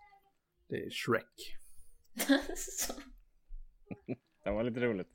[0.68, 1.57] Det är Shrek.
[2.57, 2.93] Så.
[4.45, 5.09] Det var lite roligt.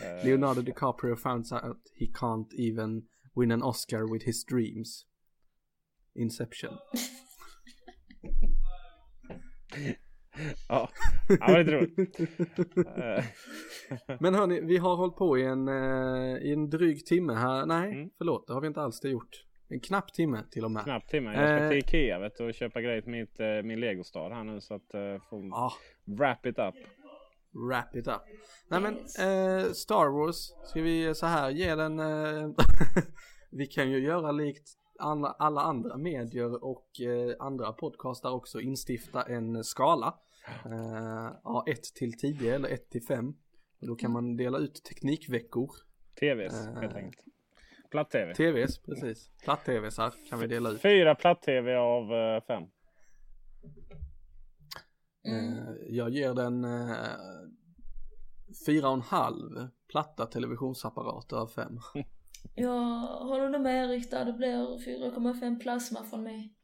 [0.24, 3.02] Leonardo DiCaprio finds out he can't even
[3.36, 5.06] win an Oscar with his dreams.
[6.14, 6.78] Inception.
[10.68, 10.88] Ja,
[11.28, 12.18] det var lite roligt.
[14.20, 17.66] Men hörni, vi har hållit på i en, eh, i en dryg timme här.
[17.66, 18.10] Nej, Mm.
[18.18, 19.44] förlåt, det har vi inte alls det gjort.
[19.68, 20.82] En knapp timme till och med.
[20.84, 21.34] Knappt timme.
[21.34, 21.68] Jag ska Eh.
[21.70, 24.74] till Ikea vet du, och köpa grejer till mitt, eh, min legostad här nu så
[24.74, 25.72] att uh, få Ah,
[26.04, 26.74] wrap it up.
[27.70, 28.22] wrap it up.
[28.68, 32.48] Nej men, eh, Star Wars, ska vi så här ge den, eh,
[33.50, 34.68] vi kan ju göra likt
[34.98, 40.14] alla, alla andra medier och eh, andra podcastar också instifta en skala.
[40.64, 43.34] Eh, ja, 1 till 10 eller 1 till 5.
[43.80, 45.70] Då kan man dela ut teknikveckor.
[46.20, 46.74] TVs Eh.
[46.80, 47.24] helt enkelt.
[47.90, 48.34] Platt-tv.
[48.34, 49.30] TVs, precis.
[49.44, 50.80] Platt-tvs här kan vi dela ut.
[50.82, 52.62] Fyra platt-tv av eh, fem.
[55.24, 55.58] Mm.
[55.58, 56.96] Eh, jag ger den eh,
[58.66, 61.78] fyra och en halv platta televisionsapparater av fem.
[62.54, 66.54] Jag håller med Erik där, det blir 4,5 plasma från mig.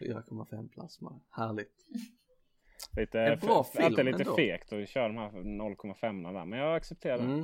[0.00, 1.86] 4,5 plasma, härligt.
[2.96, 4.36] Lite, En bra f- alltid film lite ändå.
[4.36, 6.44] fegt att köra de här 0,5 där.
[6.44, 7.24] Men jag accepterar det.
[7.24, 7.38] Mm.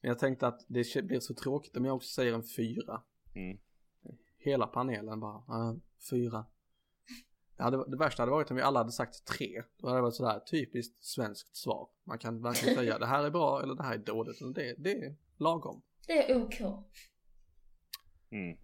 [0.00, 3.02] Men jag tänkte att det blir så tråkigt om jag också säger en fyra.
[3.34, 3.58] Mm.
[4.38, 5.36] Hela panelen bara,
[5.70, 5.78] uh,
[6.10, 6.46] fyra.
[7.56, 9.62] Det, hade, det värsta hade varit om vi alla hade sagt tre.
[9.76, 11.88] Då hade det varit sådär typiskt svenskt svar.
[12.04, 14.54] Man kan varken säga det här är bra eller det här är dåligt.
[14.54, 15.82] Det, det är lagom.
[16.06, 16.60] Det är OK.
[18.30, 18.58] Mm.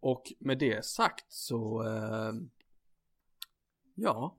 [0.00, 2.32] Och med det sagt så, eh,
[3.94, 4.36] ja.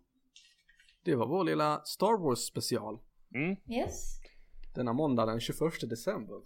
[1.06, 3.00] Det var vår lilla Star Wars special.
[3.36, 3.56] Mm.
[3.70, 4.20] Yes.
[4.76, 6.42] Denna måndag den 21 december.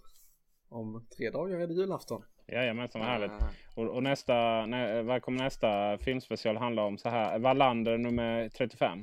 [0.68, 2.22] Om tre dagar är det julafton.
[2.48, 3.30] Jajamensan, vad härligt.
[3.30, 6.98] Eh, Och, och nästa, nä, vad kommer nästa filmspecial handla om?
[6.98, 8.98] Så här, Wallander nummer 35.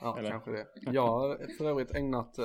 [0.00, 0.30] Ja, Eller?
[0.30, 0.66] kanske det.
[0.80, 2.44] Jag har för övrigt ägnat eh,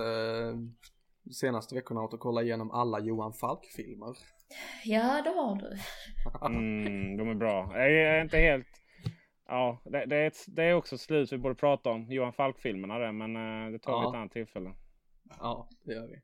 [1.32, 4.16] senaste veckorna åt att kolla igenom alla Johan Falk-filmer.
[4.86, 5.78] Ja, det har du.
[6.56, 7.72] Mm, de är bra.
[7.74, 8.68] Jag är inte helt...
[9.52, 12.12] Ja, det, det, är ett, det är också slut vi borde prata om.
[12.12, 14.10] Johan Falk-filmerna det, men eh, det tar vi Ja.
[14.10, 14.74] ett annat tillfälle.
[15.40, 16.22] Ja, det gör vi.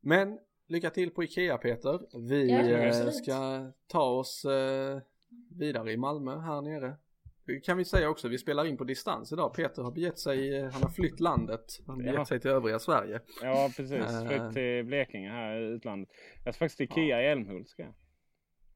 [0.00, 2.00] Men lycka till på Ikea Peter.
[2.28, 5.00] Vi Ja, eh, ska ta oss eh,
[5.50, 6.96] vidare i Malmö här nere.
[7.46, 9.54] Det Kan vi säga också, vi spelar in på distans idag.
[9.54, 11.64] Peter har begett sig, han har flytt landet.
[11.86, 12.24] Han har begett Ja.
[12.24, 13.20] sig till övriga Sverige.
[13.42, 14.04] Ja, precis.
[14.28, 16.08] Flytt till Blekinge här i utlandet.
[16.44, 17.68] Jag ska faktiskt till Ikea i Älmhult.
[17.68, 17.94] Ska jag.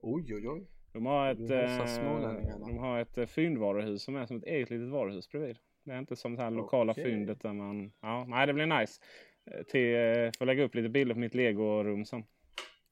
[0.00, 0.66] Oj, oj, oj.
[0.96, 4.70] De har ett, hälsar eh, de har ett eh, fyndvaruhus som är som ett eget
[4.70, 5.58] litet varuhus bredvid.
[5.84, 7.04] Det är inte som det här lokala Okej.
[7.04, 7.92] fyndet där man...
[8.00, 9.00] Ja, nej, det blir nice.
[9.50, 12.24] Eh, Till, eh, får lägga upp lite bilder på mitt legorum sen.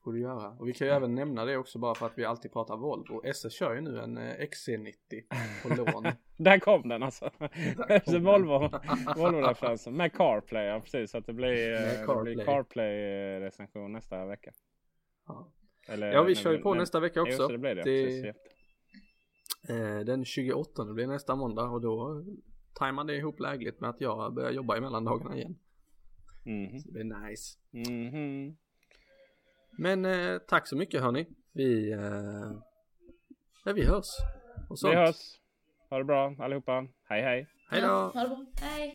[0.05, 0.51] Får du göra.
[0.51, 3.21] Och vi kan ju även nämna det också bara för att vi alltid pratar Volvo.
[3.25, 5.23] SS kör ju nu en eh, XC90
[5.63, 6.13] på lån.
[6.37, 7.31] Där kom den alltså.
[8.05, 8.25] kom.
[8.25, 8.59] Volvo,
[9.17, 9.97] Volvo-referensen.
[9.97, 11.11] Med CarPlay, ja precis.
[11.11, 12.45] Så att det blir, eh, Med det CarPlay.
[12.45, 14.53] CarPlay-recension nästa vecka.
[15.27, 15.49] Ja.
[15.87, 17.37] Eller, Ja, vi kör ju på när- nästa vecka också.
[17.37, 17.83] så det blir det.
[17.83, 18.25] Det- Precis.
[19.69, 22.25] Eh, den 28 blir nästa måndag och då
[22.75, 25.59] tajmar det ihop lägligt med att jag börjar jobba i mellandagarna igen.
[26.45, 26.81] Mhm.
[26.81, 27.59] Så det blir nice.
[27.71, 28.57] Mhm.
[29.79, 31.27] Men eh, tack så mycket hörni.
[31.53, 32.53] Vi, eh,
[33.65, 34.07] ja, vi hörs.
[34.71, 34.93] Och sånt.
[34.93, 35.17] Vi hörs.
[35.91, 36.87] Ha det bra allihopa.
[37.09, 37.49] Hej hej.
[37.71, 37.87] Hej då!
[37.87, 38.47] Ja, ha det bra.
[38.61, 38.95] Hej.